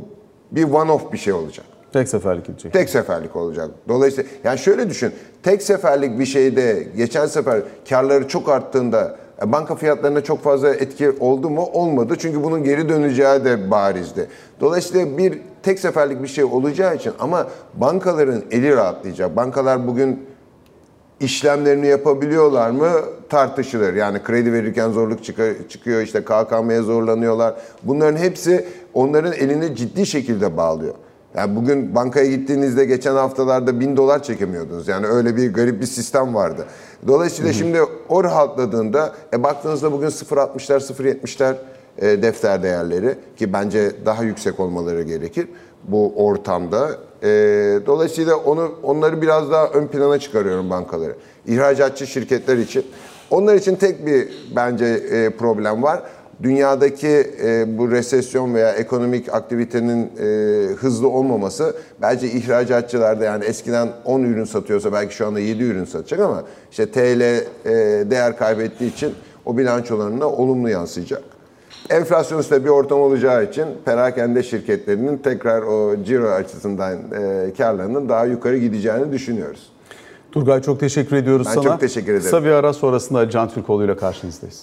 bir 0.50 0.64
one-off 0.64 1.12
bir 1.12 1.18
şey 1.18 1.33
olacak. 1.33 1.66
Tek 1.92 2.09
seferlik 2.09 2.46
gidecek. 2.46 2.72
Tek 2.72 2.90
seferlik 2.90 3.37
olacak. 3.37 3.70
Dolayısıyla 3.88 4.31
yani 4.44 4.59
şöyle 4.59 4.90
düşün. 4.90 5.12
Tek 5.42 5.62
seferlik 5.62 6.18
bir 6.18 6.26
şeyde 6.26 6.87
geçen 6.96 7.26
sefer 7.26 7.62
karları 7.88 8.29
çok 8.29 8.48
arttığında 8.48 9.16
e, 9.42 9.53
banka 9.53 9.74
fiyatlarına 9.74 10.20
çok 10.20 10.42
fazla 10.42 10.74
etki 10.74 11.11
oldu 11.11 11.50
mu? 11.50 11.62
Olmadı. 11.72 12.14
Çünkü 12.18 12.42
bunun 12.42 12.64
geri 12.64 12.88
döneceği 12.88 13.44
de 13.44 13.70
barizdi. 13.70 14.29
Dolayısıyla 14.61 15.18
bir 15.18 15.40
tek 15.62 15.79
seferlik 15.79 16.22
bir 16.22 16.29
şey 16.29 16.44
olacağı 16.44 16.96
için 16.96 17.12
ama 17.18 17.46
bankaların 17.74 18.42
eli 18.50 18.76
rahatlayacak. 18.76 19.37
Bankalar 19.37 19.87
bugün 19.87 20.26
işlemlerini 21.21 21.87
yapabiliyorlar 21.87 22.71
mı 22.71 22.91
tartışılır. 23.29 23.95
Yani 23.95 24.23
kredi 24.23 24.53
verirken 24.53 24.91
zorluk 24.91 25.25
çıkıyor, 25.71 26.03
işte 26.03 26.25
KKM'ye 26.25 26.81
zorlanıyorlar. 26.81 27.55
Bunların 27.83 28.17
hepsi 28.17 28.67
onların 28.95 29.33
elini 29.33 29.77
ciddi 29.77 30.07
şekilde 30.07 30.57
bağlıyor. 30.57 30.95
Yani 31.35 31.57
bugün 31.57 31.95
bankaya 31.95 32.27
gittiğinizde 32.27 32.85
geçen 32.85 33.15
haftalarda 33.15 33.81
bin 33.81 33.97
dolar 33.97 34.23
çekemiyordunuz. 34.23 34.89
Yani 34.89 35.07
öyle 35.07 35.37
bir 35.37 35.53
garip 35.53 35.81
bir 35.81 35.87
sistem 35.87 36.35
vardı. 36.35 36.67
Dolayısıyla 37.07 37.53
şimdi 37.53 37.81
o 38.09 38.25
rahatladığında 38.25 39.15
e, 39.33 39.43
baktığınızda 39.43 39.93
bugün 39.93 40.09
0.60'lar 40.09 40.79
0.70'ler 40.79 41.55
e, 41.99 42.23
defter 42.23 42.63
değerleri 42.63 43.15
ki 43.37 43.53
bence 43.53 43.93
daha 44.07 44.23
yüksek 44.25 44.61
olmaları 44.61 45.03
gerekir 45.03 45.49
bu 45.85 46.13
ortamda. 46.17 46.91
E, 47.23 47.29
dolayısıyla 47.87 48.37
onu 48.37 48.73
onları 48.83 49.23
biraz 49.23 49.51
daha 49.51 49.67
ön 49.67 49.87
plana 49.87 50.19
çıkarıyorum 50.19 50.71
bankaları. 50.71 51.15
İhracatçı 51.47 52.07
şirketler 52.07 52.57
için. 52.57 52.87
Onlar 53.31 53.55
için 53.55 53.77
tek 53.77 54.07
bir 54.07 54.29
bence 54.57 54.87
e, 54.87 55.31
problem 55.31 55.83
var 55.83 56.03
dünyadaki 56.43 57.33
e, 57.43 57.79
bu 57.79 57.91
resesyon 57.91 58.55
veya 58.55 58.73
ekonomik 58.73 59.35
aktivitenin 59.35 60.11
e, 60.19 60.27
hızlı 60.75 61.09
olmaması 61.09 61.77
bence 62.03 62.27
ihracatçılarda 62.27 63.25
yani 63.25 63.45
eskiden 63.45 63.89
10 64.05 64.23
ürün 64.23 64.45
satıyorsa 64.45 64.93
belki 64.93 65.15
şu 65.15 65.27
anda 65.27 65.41
7 65.41 65.63
ürün 65.63 65.85
satacak 65.85 66.21
ama 66.21 66.45
işte 66.71 66.91
TL 66.91 67.21
e, 67.21 67.45
değer 68.11 68.37
kaybettiği 68.37 68.93
için 68.93 69.15
o 69.45 69.59
bilançolarına 69.59 70.27
olumlu 70.29 70.69
yansıyacak. 70.69 71.23
Enflasyonist 71.91 72.53
bir 72.53 72.69
ortam 72.69 73.01
olacağı 73.01 73.45
için 73.45 73.65
perakende 73.85 74.43
şirketlerinin 74.43 75.17
tekrar 75.17 75.63
o 75.63 76.05
ciro 76.05 76.29
açısından 76.29 76.93
e, 76.93 77.53
karlarının 77.57 78.09
daha 78.09 78.25
yukarı 78.25 78.59
gideceğini 78.59 79.13
düşünüyoruz. 79.13 79.73
Turgay 80.33 80.63
çok 80.63 80.81
teşekkür 80.81 81.17
ediyoruz 81.17 81.47
ben 81.47 81.55
sana. 81.55 81.65
çok 81.65 81.81
teşekkür 81.81 82.13
ederim. 82.13 82.25
Kısa 82.25 82.45
bir 82.45 82.51
ara 82.51 82.73
sonrasında 82.73 83.31
Can 83.31 83.49
Türkoğlu 83.49 83.85
ile 83.85 83.97
karşınızdayız. 83.97 84.63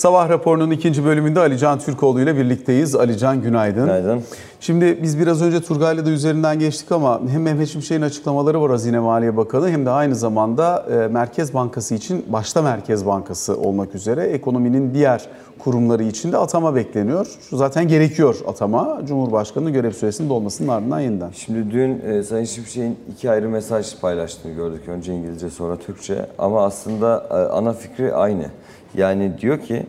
Sabah 0.00 0.28
raporunun 0.28 0.70
ikinci 0.70 1.04
bölümünde 1.04 1.40
Ali 1.40 1.58
Can 1.58 1.78
Türkoğlu 1.78 2.20
ile 2.20 2.36
birlikteyiz. 2.36 2.94
Ali 2.94 3.18
Can 3.18 3.42
günaydın. 3.42 3.84
Günaydın. 3.84 4.22
Şimdi 4.60 4.98
biz 5.02 5.18
biraz 5.18 5.42
önce 5.42 5.60
Turgay'la 5.60 6.06
da 6.06 6.10
üzerinden 6.10 6.58
geçtik 6.58 6.92
ama 6.92 7.20
hem 7.30 7.42
Mehmet 7.42 7.68
Şimşek'in 7.68 8.02
açıklamaları 8.02 8.62
var 8.62 8.70
Hazine 8.70 8.98
Maliye 8.98 9.36
Bakanı 9.36 9.70
hem 9.70 9.86
de 9.86 9.90
aynı 9.90 10.14
zamanda 10.14 10.86
e, 10.90 11.08
Merkez 11.08 11.54
Bankası 11.54 11.94
için 11.94 12.24
başta 12.28 12.62
Merkez 12.62 13.06
Bankası 13.06 13.56
olmak 13.56 13.94
üzere 13.94 14.24
ekonominin 14.24 14.94
diğer 14.94 15.28
kurumları 15.58 16.02
için 16.02 16.32
de 16.32 16.36
atama 16.36 16.74
bekleniyor. 16.74 17.26
Şu 17.50 17.56
zaten 17.56 17.88
gerekiyor 17.88 18.36
atama. 18.46 19.00
Cumhurbaşkanı 19.08 19.70
görev 19.70 19.92
süresinin 19.92 20.28
dolmasının 20.28 20.68
ardından 20.68 21.00
yeniden. 21.00 21.30
Şimdi 21.30 21.70
dün 21.70 22.00
e, 22.00 22.22
Sayın 22.22 22.44
Şimşek'in 22.44 22.98
iki 23.12 23.30
ayrı 23.30 23.48
mesaj 23.48 24.00
paylaştığını 24.00 24.52
gördük. 24.52 24.82
Önce 24.88 25.14
İngilizce 25.14 25.50
sonra 25.50 25.76
Türkçe. 25.76 26.26
Ama 26.38 26.64
aslında 26.64 27.26
e, 27.30 27.34
ana 27.34 27.72
fikri 27.72 28.14
aynı. 28.14 28.44
Yani 28.94 29.32
diyor 29.40 29.60
ki 29.60 29.86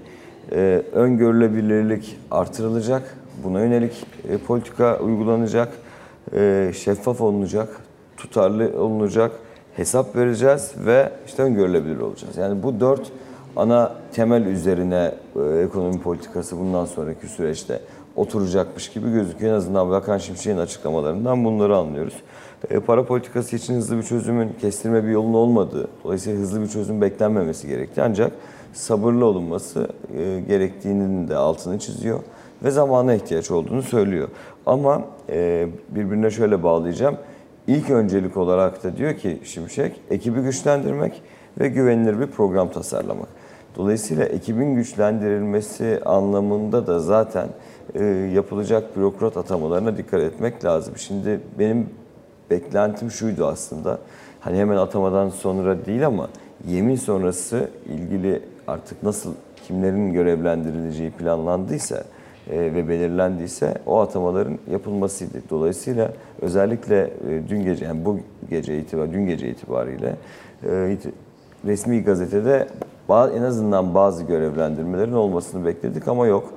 e, 0.51 0.81
öngörülebilirlik 0.93 2.19
artırılacak. 2.31 3.17
Buna 3.43 3.59
yönelik 3.59 4.05
e, 4.29 4.37
politika 4.37 4.99
uygulanacak. 4.99 5.73
E, 6.33 6.71
şeffaf 6.75 7.21
olunacak. 7.21 7.69
Tutarlı 8.17 8.83
olunacak. 8.83 9.31
Hesap 9.75 10.15
vereceğiz 10.15 10.73
ve 10.85 11.11
işte 11.25 11.43
öngörülebilir 11.43 11.99
olacağız. 11.99 12.37
Yani 12.37 12.63
bu 12.63 12.79
dört 12.79 13.11
ana 13.55 13.95
temel 14.13 14.45
üzerine 14.45 15.11
e, 15.35 15.61
ekonomi 15.61 16.01
politikası 16.01 16.59
bundan 16.59 16.85
sonraki 16.85 17.27
süreçte 17.27 17.79
oturacakmış 18.15 18.89
gibi 18.89 19.11
gözüküyor. 19.11 19.51
En 19.51 19.57
azından 19.57 19.89
Bakan 19.89 20.17
Şimşek'in 20.17 20.57
açıklamalarından 20.57 21.45
bunları 21.45 21.77
anlıyoruz. 21.77 22.13
Para 22.85 23.05
politikası 23.05 23.55
için 23.55 23.73
hızlı 23.73 23.97
bir 23.97 24.03
çözümün 24.03 24.49
kestirme 24.61 25.03
bir 25.03 25.09
yolun 25.09 25.33
olmadığı, 25.33 25.87
dolayısıyla 26.03 26.39
hızlı 26.39 26.61
bir 26.61 26.67
çözüm 26.67 27.01
beklenmemesi 27.01 27.67
gerekti. 27.67 28.01
Ancak 28.01 28.31
sabırlı 28.73 29.25
olunması 29.25 29.88
e, 30.17 30.39
gerektiğinin 30.47 31.27
de 31.27 31.36
altını 31.36 31.79
çiziyor 31.79 32.19
ve 32.63 32.71
zamana 32.71 33.13
ihtiyaç 33.13 33.51
olduğunu 33.51 33.84
söylüyor. 33.84 34.27
Ama 34.65 35.01
e, 35.29 35.67
birbirine 35.89 36.31
şöyle 36.31 36.63
bağlayacağım. 36.63 37.17
İlk 37.67 37.89
öncelik 37.89 38.38
olarak 38.38 38.84
da 38.84 38.97
diyor 38.97 39.15
ki 39.15 39.39
Şimşek, 39.43 40.01
ekibi 40.10 40.41
güçlendirmek 40.41 41.21
ve 41.60 41.67
güvenilir 41.67 42.19
bir 42.19 42.27
program 42.27 42.71
tasarlamak. 42.71 43.27
Dolayısıyla 43.75 44.25
ekibin 44.25 44.75
güçlendirilmesi 44.75 45.99
anlamında 46.05 46.88
da 46.88 46.99
zaten 46.99 47.47
e, 47.93 48.03
yapılacak 48.05 48.97
bürokrat 48.97 49.38
atamalarına 49.38 49.97
dikkat 49.97 50.21
etmek 50.21 50.65
lazım. 50.65 50.93
Şimdi 50.97 51.39
benim 51.60 51.89
beklentim 52.49 53.12
şuydu 53.12 53.45
aslında. 53.45 53.97
Hani 54.39 54.57
hemen 54.57 54.77
atamadan 54.77 55.29
sonra 55.29 55.86
değil 55.86 56.07
ama 56.07 56.29
yemin 56.67 56.95
sonrası 56.95 57.69
ilgili 57.89 58.41
artık 58.67 59.04
nasıl 59.04 59.34
kimlerin 59.67 60.13
görevlendirileceği 60.13 61.12
planlandıysa 61.12 62.04
e, 62.52 62.60
ve 62.60 62.89
belirlendiyse 62.89 63.74
o 63.86 64.00
atamaların 64.00 64.58
yapılmasıydı. 64.71 65.41
Dolayısıyla 65.50 66.12
özellikle 66.41 67.02
e, 67.04 67.50
dün 67.50 67.63
gece 67.63 67.86
yani 67.86 68.06
bu 68.06 68.19
gece 68.50 68.80
itibar 68.80 69.13
dün 69.13 69.28
gece 69.28 69.50
itibariyle 69.50 70.15
e, 70.63 70.97
resmi 71.65 72.04
gazetede 72.04 72.67
en 73.10 73.41
azından 73.41 73.93
bazı 73.93 74.24
görevlendirmelerin 74.24 75.13
olmasını 75.13 75.65
bekledik 75.65 76.08
ama 76.08 76.28
yok. 76.28 76.54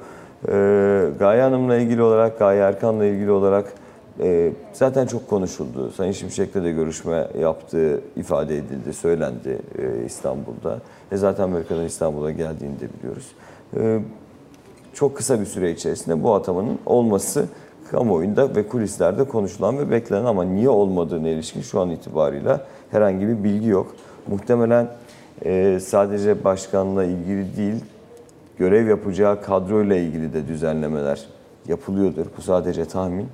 Gaye 1.19 1.43
Hanım'la 1.43 1.77
ilgili 1.77 2.03
olarak, 2.03 2.39
Gaye 2.39 2.61
Erkan'la 2.61 3.05
ilgili 3.05 3.31
olarak 3.31 3.73
e, 4.21 4.53
zaten 4.73 5.07
çok 5.07 5.29
konuşuldu. 5.29 5.91
Sayın 5.91 6.13
Şimşek'le 6.13 6.55
de 6.55 6.73
görüşme 6.73 7.29
yaptığı 7.41 8.01
ifade 8.17 8.57
edildi, 8.57 8.95
söylendi 8.95 9.59
e, 9.79 10.05
İstanbul'da. 10.05 10.81
E 11.13 11.17
zaten 11.17 11.45
Amerika'dan 11.45 11.85
İstanbul'a 11.85 12.31
geldiğini 12.31 12.81
de 12.81 12.89
biliyoruz. 12.99 13.27
E, 13.77 14.01
çok 14.95 15.17
kısa 15.17 15.41
bir 15.41 15.47
süre 15.47 15.71
içerisinde 15.71 16.23
bu 16.23 16.35
atamanın 16.35 16.79
olması 16.87 17.47
kamuoyunda 17.91 18.57
ve 18.57 18.69
kulislerde 18.69 19.25
konuşulan 19.25 19.79
ve 19.79 19.91
beklenen 19.91 20.25
ama 20.25 20.45
niye 20.45 20.69
olmadığına 20.69 21.29
ilişkin 21.29 21.61
şu 21.63 21.81
an 21.81 21.91
itibarıyla 21.91 22.67
herhangi 22.91 23.29
bir 23.29 23.45
bilgi 23.45 23.69
yok. 23.69 23.87
Muhtemelen 24.27 24.89
e, 25.45 25.79
sadece 25.81 26.45
başkanla 26.45 27.05
ilgili 27.05 27.57
değil, 27.57 27.85
görev 28.59 28.89
yapacağı 28.89 29.43
kadroyla 29.43 29.97
ilgili 29.97 30.33
de 30.33 30.49
düzenlemeler 30.49 31.27
yapılıyordur. 31.69 32.27
Bu 32.39 32.43
sadece 32.43 32.85
tahmin. 32.85 33.27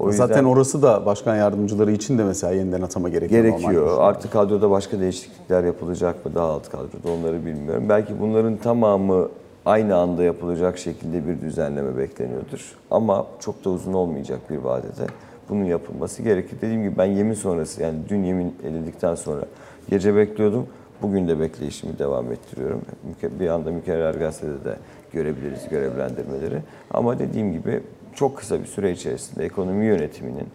O 0.00 0.08
yüzden 0.08 0.26
Zaten 0.26 0.44
orası 0.44 0.82
da 0.82 1.06
başkan 1.06 1.36
yardımcıları 1.36 1.92
için 1.92 2.18
de 2.18 2.24
mesela 2.24 2.52
yeniden 2.52 2.82
atama 2.82 3.08
gerekiyor. 3.08 3.44
gerekiyor. 3.44 3.96
Artık 4.00 4.32
kadroda 4.32 4.70
başka 4.70 5.00
değişiklikler 5.00 5.64
yapılacak 5.64 6.26
mı 6.26 6.34
daha 6.34 6.46
alt 6.46 6.68
kadroda 6.68 7.12
onları 7.20 7.46
bilmiyorum. 7.46 7.84
Belki 7.88 8.20
bunların 8.20 8.56
tamamı 8.56 9.28
aynı 9.66 9.96
anda 9.96 10.22
yapılacak 10.22 10.78
şekilde 10.78 11.28
bir 11.28 11.40
düzenleme 11.40 11.98
bekleniyordur. 11.98 12.76
Ama 12.90 13.26
çok 13.40 13.64
da 13.64 13.70
uzun 13.70 13.92
olmayacak 13.92 14.40
bir 14.50 14.56
vadede 14.58 15.06
bunun 15.48 15.64
yapılması 15.64 16.22
gerekir. 16.22 16.56
Dediğim 16.62 16.82
gibi 16.82 16.98
ben 16.98 17.04
yemin 17.04 17.34
sonrası 17.34 17.82
yani 17.82 17.98
dün 18.08 18.24
yemin 18.24 18.54
edildikten 18.64 19.14
sonra 19.14 19.40
gece 19.90 20.16
bekliyordum. 20.16 20.66
Bugün 21.02 21.28
de 21.28 21.40
bekleyişimi 21.40 21.98
devam 21.98 22.32
ettiriyorum. 22.32 22.82
Bir 23.40 23.48
anda 23.48 23.70
Mükerrer 23.70 24.14
Gazete'de 24.14 24.64
de 24.64 24.76
görebiliriz 25.12 25.68
görevlendirmeleri. 25.68 26.58
Ama 26.90 27.18
dediğim 27.18 27.52
gibi 27.52 27.80
çok 28.14 28.38
kısa 28.38 28.60
bir 28.60 28.66
süre 28.66 28.92
içerisinde 28.92 29.44
ekonomi 29.44 29.86
yönetiminin 29.86 30.48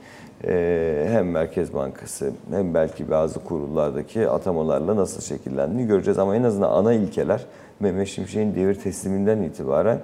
hem 1.07 1.31
Merkez 1.31 1.73
Bankası 1.73 2.31
hem 2.51 2.73
belki 2.73 3.09
bazı 3.11 3.39
kurullardaki 3.39 4.29
atamalarla 4.29 4.95
nasıl 4.95 5.21
şekillendiğini 5.21 5.87
göreceğiz. 5.87 6.19
Ama 6.19 6.35
en 6.35 6.43
azından 6.43 6.69
ana 6.71 6.93
ilkeler 6.93 7.45
Mehmet 7.79 8.07
Şimşek'in 8.07 8.55
devir 8.55 8.75
tesliminden 8.75 9.41
itibaren 9.41 9.99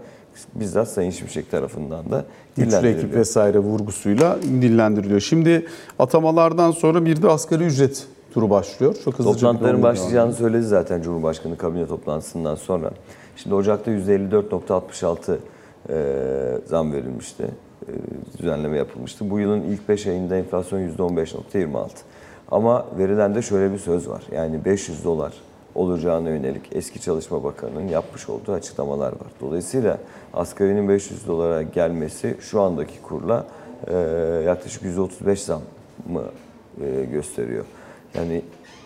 bizzat 0.56 0.88
Sayın 0.88 1.12
Şimşek 1.12 1.52
tarafından 1.52 2.12
da 2.12 2.26
Güçlü 2.56 2.68
ekip 2.68 2.82
dillendiriliyor. 2.82 3.20
vesaire 3.20 3.60
vurgusuyla 3.60 4.38
dillendiriliyor. 4.44 5.20
Şimdi 5.20 5.66
atamalardan 6.00 6.72
sonra 6.72 7.06
bir 7.06 7.22
de 7.22 7.28
asgari 7.30 7.64
ücret 7.64 8.08
turu 8.38 8.50
başlıyor. 8.50 8.96
Çok 9.06 9.20
hızlıca 9.20 9.36
bir 9.36 9.42
Toplantıların 9.42 9.84
başlayacağını 9.84 10.34
söyledi 10.34 10.64
zaten 10.64 11.02
Cumhurbaşkanı 11.02 11.58
kabine 11.58 11.88
toplantısından 11.88 12.56
sonra. 12.56 12.92
Şimdi 13.36 13.56
Ocak'ta 13.56 13.92
%54.66 13.92 15.38
e, 15.90 15.96
zam 16.66 16.94
verilmişti. 16.94 17.44
E, 17.88 17.92
düzenleme 18.38 18.78
yapılmıştı. 18.78 19.30
Bu 19.30 19.40
yılın 19.40 19.62
ilk 19.62 19.90
5 19.90 20.08
ayında 20.08 20.36
enflasyon 20.36 20.80
%15.26. 20.80 21.88
Ama 22.52 22.86
verilen 22.98 23.36
de 23.36 23.42
şöyle 23.42 23.74
bir 23.74 23.80
söz 23.80 24.10
var. 24.10 24.24
Yani 24.32 24.66
500 24.66 25.06
dolar 25.06 25.34
olacağına 25.76 26.30
yönelik 26.30 26.64
eski 26.72 27.02
Çalışma 27.02 27.44
Bakanı'nın 27.44 27.88
yapmış 27.88 28.30
olduğu 28.30 28.52
açıklamalar 28.52 29.12
var. 29.12 29.32
Dolayısıyla 29.42 29.98
asgarinin 30.34 30.90
500 30.90 31.28
dolara 31.28 31.62
gelmesi 31.62 32.36
şu 32.40 32.62
andaki 32.62 33.02
kurla 33.02 33.46
e, 33.88 33.94
yaklaşık 34.46 34.84
%35 34.84 35.36
zam 35.36 35.62
mı 36.10 36.24
e, 36.82 37.06
gösteriyor. 37.06 37.66
Yani 38.18 38.42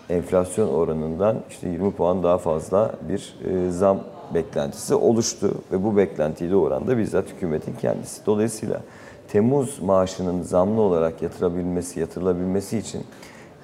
enflasyon 0.09 0.67
oranından 0.67 1.37
işte 1.49 1.69
20 1.69 1.91
puan 1.91 2.23
daha 2.23 2.37
fazla 2.37 2.91
bir 3.09 3.35
e, 3.49 3.71
zam 3.71 3.99
beklentisi 4.33 4.95
oluştu 4.95 5.51
ve 5.71 5.83
bu 5.83 5.97
beklentiyle 5.97 6.55
oranda 6.55 6.97
bizzat 6.97 7.25
hükümetin 7.29 7.73
kendisi. 7.81 8.25
Dolayısıyla 8.25 8.81
Temmuz 9.27 9.81
maaşının 9.81 10.41
zamlı 10.41 10.81
olarak 10.81 11.21
yatırabilmesi, 11.21 11.99
yatırılabilmesi 11.99 12.77
için 12.77 13.03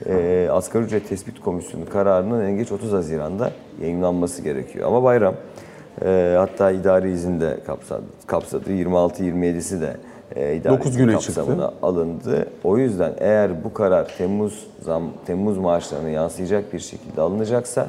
e, 0.06 0.48
Asgari 0.52 0.84
Ücret 0.84 1.10
Tespit 1.10 1.40
Komisyonu 1.42 1.90
kararının 1.90 2.46
en 2.46 2.58
geç 2.58 2.72
30 2.72 2.94
Haziran'da 2.94 3.52
yayınlanması 3.82 4.42
gerekiyor. 4.42 4.88
Ama 4.88 5.04
bayram, 5.04 5.36
e, 6.06 6.36
hatta 6.38 6.72
idari 6.72 7.12
izin 7.12 7.42
de 7.42 7.60
kapsadı, 7.66 8.04
kapsadı 8.28 8.72
26-27'si 8.72 9.82
de 9.82 9.98
e, 10.38 10.64
Dokuz 10.64 10.88
izin 10.88 11.00
güne 11.00 11.14
kapsamına 11.14 11.74
alındı. 11.82 12.48
O 12.64 12.78
yüzden 12.78 13.14
eğer 13.18 13.64
bu 13.64 13.74
karar 13.74 14.18
Temmuz 14.18 14.68
zam 14.82 15.04
Temmuz 15.26 15.58
maaşlarına 15.58 16.10
yansıyacak 16.10 16.74
bir 16.74 16.80
şekilde 16.80 17.22
alınacaksa 17.22 17.88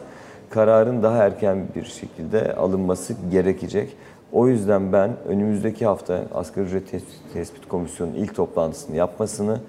kararın 0.50 1.02
daha 1.02 1.16
erken 1.16 1.58
bir 1.76 1.84
şekilde 1.84 2.54
alınması 2.54 3.14
gerekecek. 3.30 3.96
O 4.32 4.48
yüzden 4.48 4.92
ben 4.92 5.11
önümüzdeki 5.28 5.87
hafta 5.87 6.20
Asgari 6.34 6.66
Ücret 6.66 6.90
Tespit, 6.90 7.32
Tespit 7.32 7.68
Komisyonu'nun 7.68 8.16
ilk 8.16 8.34
toplantısını 8.34 8.96
yapmasını 8.96 9.61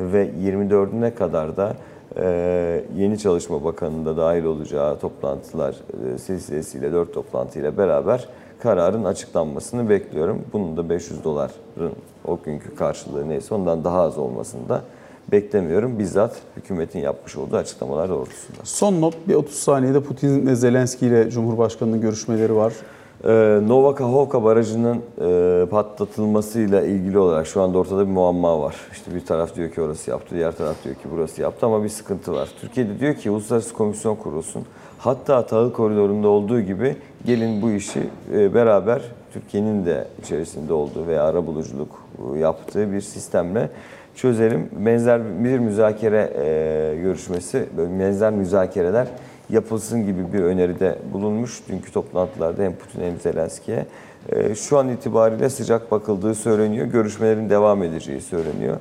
ve 0.00 0.30
24'üne 0.44 1.14
kadar 1.14 1.56
da 1.56 1.76
e, 2.16 2.84
yeni 2.96 3.18
Çalışma 3.18 3.64
Bakanı'nın 3.64 4.04
da 4.06 4.16
dahil 4.16 4.44
olacağı 4.44 4.98
toplantılar 4.98 5.74
e, 6.14 6.18
silsilesiyle 6.18 6.92
4 6.92 7.14
toplantıyla 7.14 7.76
beraber 7.76 8.28
kararın 8.60 9.04
açıklanmasını 9.04 9.88
bekliyorum. 9.88 10.44
Bunun 10.52 10.76
da 10.76 10.88
500 10.88 11.24
doların 11.24 11.92
o 12.26 12.38
günkü 12.44 12.74
karşılığı 12.74 13.28
neyse 13.28 13.54
ondan 13.54 13.84
daha 13.84 14.00
az 14.00 14.18
olmasını 14.18 14.68
da 14.68 14.82
beklemiyorum. 15.32 15.98
Bizzat 15.98 16.36
hükümetin 16.56 16.98
yapmış 16.98 17.36
olduğu 17.36 17.56
açıklamalar 17.56 18.08
doğrultusunda. 18.08 18.58
Son 18.64 19.00
not 19.00 19.28
bir 19.28 19.34
30 19.34 19.54
saniyede 19.54 20.00
Putin 20.00 20.46
ve 20.46 20.56
Zelenski 20.56 21.06
ile 21.06 21.30
Cumhurbaşkanı'nın 21.30 22.00
görüşmeleri 22.00 22.56
var. 22.56 22.72
Ee, 23.24 23.60
Nova 23.68 23.94
Kakhovka 23.94 24.44
Barajı'nın 24.44 25.02
e, 25.20 25.66
patlatılmasıyla 25.66 26.82
ilgili 26.82 27.18
olarak 27.18 27.46
şu 27.46 27.62
anda 27.62 27.78
ortada 27.78 28.06
bir 28.06 28.12
muamma 28.12 28.60
var. 28.60 28.76
İşte 28.92 29.14
bir 29.14 29.26
taraf 29.26 29.56
diyor 29.56 29.70
ki 29.70 29.82
orası 29.82 30.10
yaptı, 30.10 30.34
diğer 30.34 30.56
taraf 30.56 30.84
diyor 30.84 30.94
ki 30.94 31.08
burası 31.12 31.42
yaptı 31.42 31.66
ama 31.66 31.84
bir 31.84 31.88
sıkıntı 31.88 32.32
var. 32.32 32.48
Türkiye'de 32.60 33.00
diyor 33.00 33.14
ki 33.14 33.30
uluslararası 33.30 33.74
komisyon 33.74 34.16
kurulsun. 34.16 34.64
Hatta 34.98 35.46
tahıl 35.46 35.72
koridorunda 35.72 36.28
olduğu 36.28 36.60
gibi 36.60 36.96
gelin 37.26 37.62
bu 37.62 37.70
işi 37.70 38.00
e, 38.34 38.54
beraber 38.54 39.02
Türkiye'nin 39.32 39.86
de 39.86 40.04
içerisinde 40.22 40.72
olduğu 40.72 41.06
veya 41.06 41.24
arabuluculuk 41.24 42.06
e, 42.34 42.38
yaptığı 42.38 42.92
bir 42.92 43.00
sistemle 43.00 43.70
çözelim. 44.14 44.68
Benzer 44.72 45.44
bir 45.44 45.58
müzakere 45.58 46.32
e, 46.36 47.00
görüşmesi, 47.02 47.66
benzer 48.00 48.32
müzakereler 48.32 49.06
yapılsın 49.50 50.06
gibi 50.06 50.32
bir 50.32 50.40
öneride 50.40 50.98
bulunmuş. 51.12 51.62
Dünkü 51.68 51.92
toplantılarda 51.92 52.62
hem 52.62 52.74
Putin 52.74 53.02
hem 53.02 53.20
Zelenski'ye. 53.20 53.86
Şu 54.54 54.78
an 54.78 54.88
itibariyle 54.88 55.50
sıcak 55.50 55.90
bakıldığı 55.90 56.34
söyleniyor. 56.34 56.86
Görüşmelerin 56.86 57.50
devam 57.50 57.82
edeceği 57.82 58.20
söyleniyor. 58.20 58.76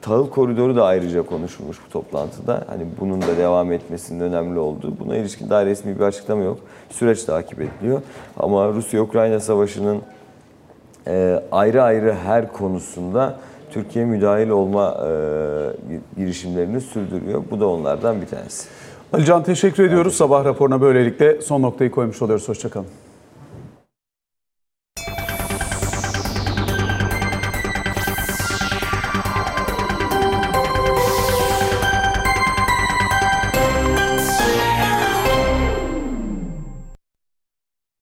Tahıl 0.00 0.30
koridoru 0.30 0.76
da 0.76 0.84
ayrıca 0.84 1.22
konuşulmuş 1.22 1.78
bu 1.86 1.92
toplantıda. 1.92 2.64
Hani 2.66 2.82
bunun 3.00 3.22
da 3.22 3.36
devam 3.38 3.72
etmesinin 3.72 4.20
önemli 4.20 4.58
olduğu. 4.58 4.98
Buna 5.00 5.16
ilişkin 5.16 5.50
daha 5.50 5.66
resmi 5.66 5.98
bir 5.98 6.04
açıklama 6.04 6.42
yok. 6.42 6.58
Süreç 6.90 7.24
takip 7.24 7.60
ediliyor. 7.60 8.02
Ama 8.36 8.68
Rusya-Ukrayna 8.68 9.40
savaşının 9.40 10.02
e, 11.06 11.42
ayrı 11.52 11.82
ayrı 11.82 12.14
her 12.14 12.52
konusunda 12.52 13.36
Türkiye 13.70 14.04
müdahil 14.04 14.48
olma 14.48 15.06
e, 15.06 15.10
girişimlerini 16.16 16.80
sürdürüyor. 16.80 17.42
Bu 17.50 17.60
da 17.60 17.68
onlardan 17.68 18.20
bir 18.20 18.26
tanesi. 18.26 18.68
Alican 19.12 19.42
teşekkür 19.42 19.84
ediyoruz. 19.84 20.14
Sabah 20.14 20.44
raporuna 20.44 20.80
böylelikle 20.80 21.40
son 21.40 21.62
noktayı 21.62 21.90
koymuş 21.90 22.22
oluyoruz. 22.22 22.48
Hoşçakalın. 22.48 22.86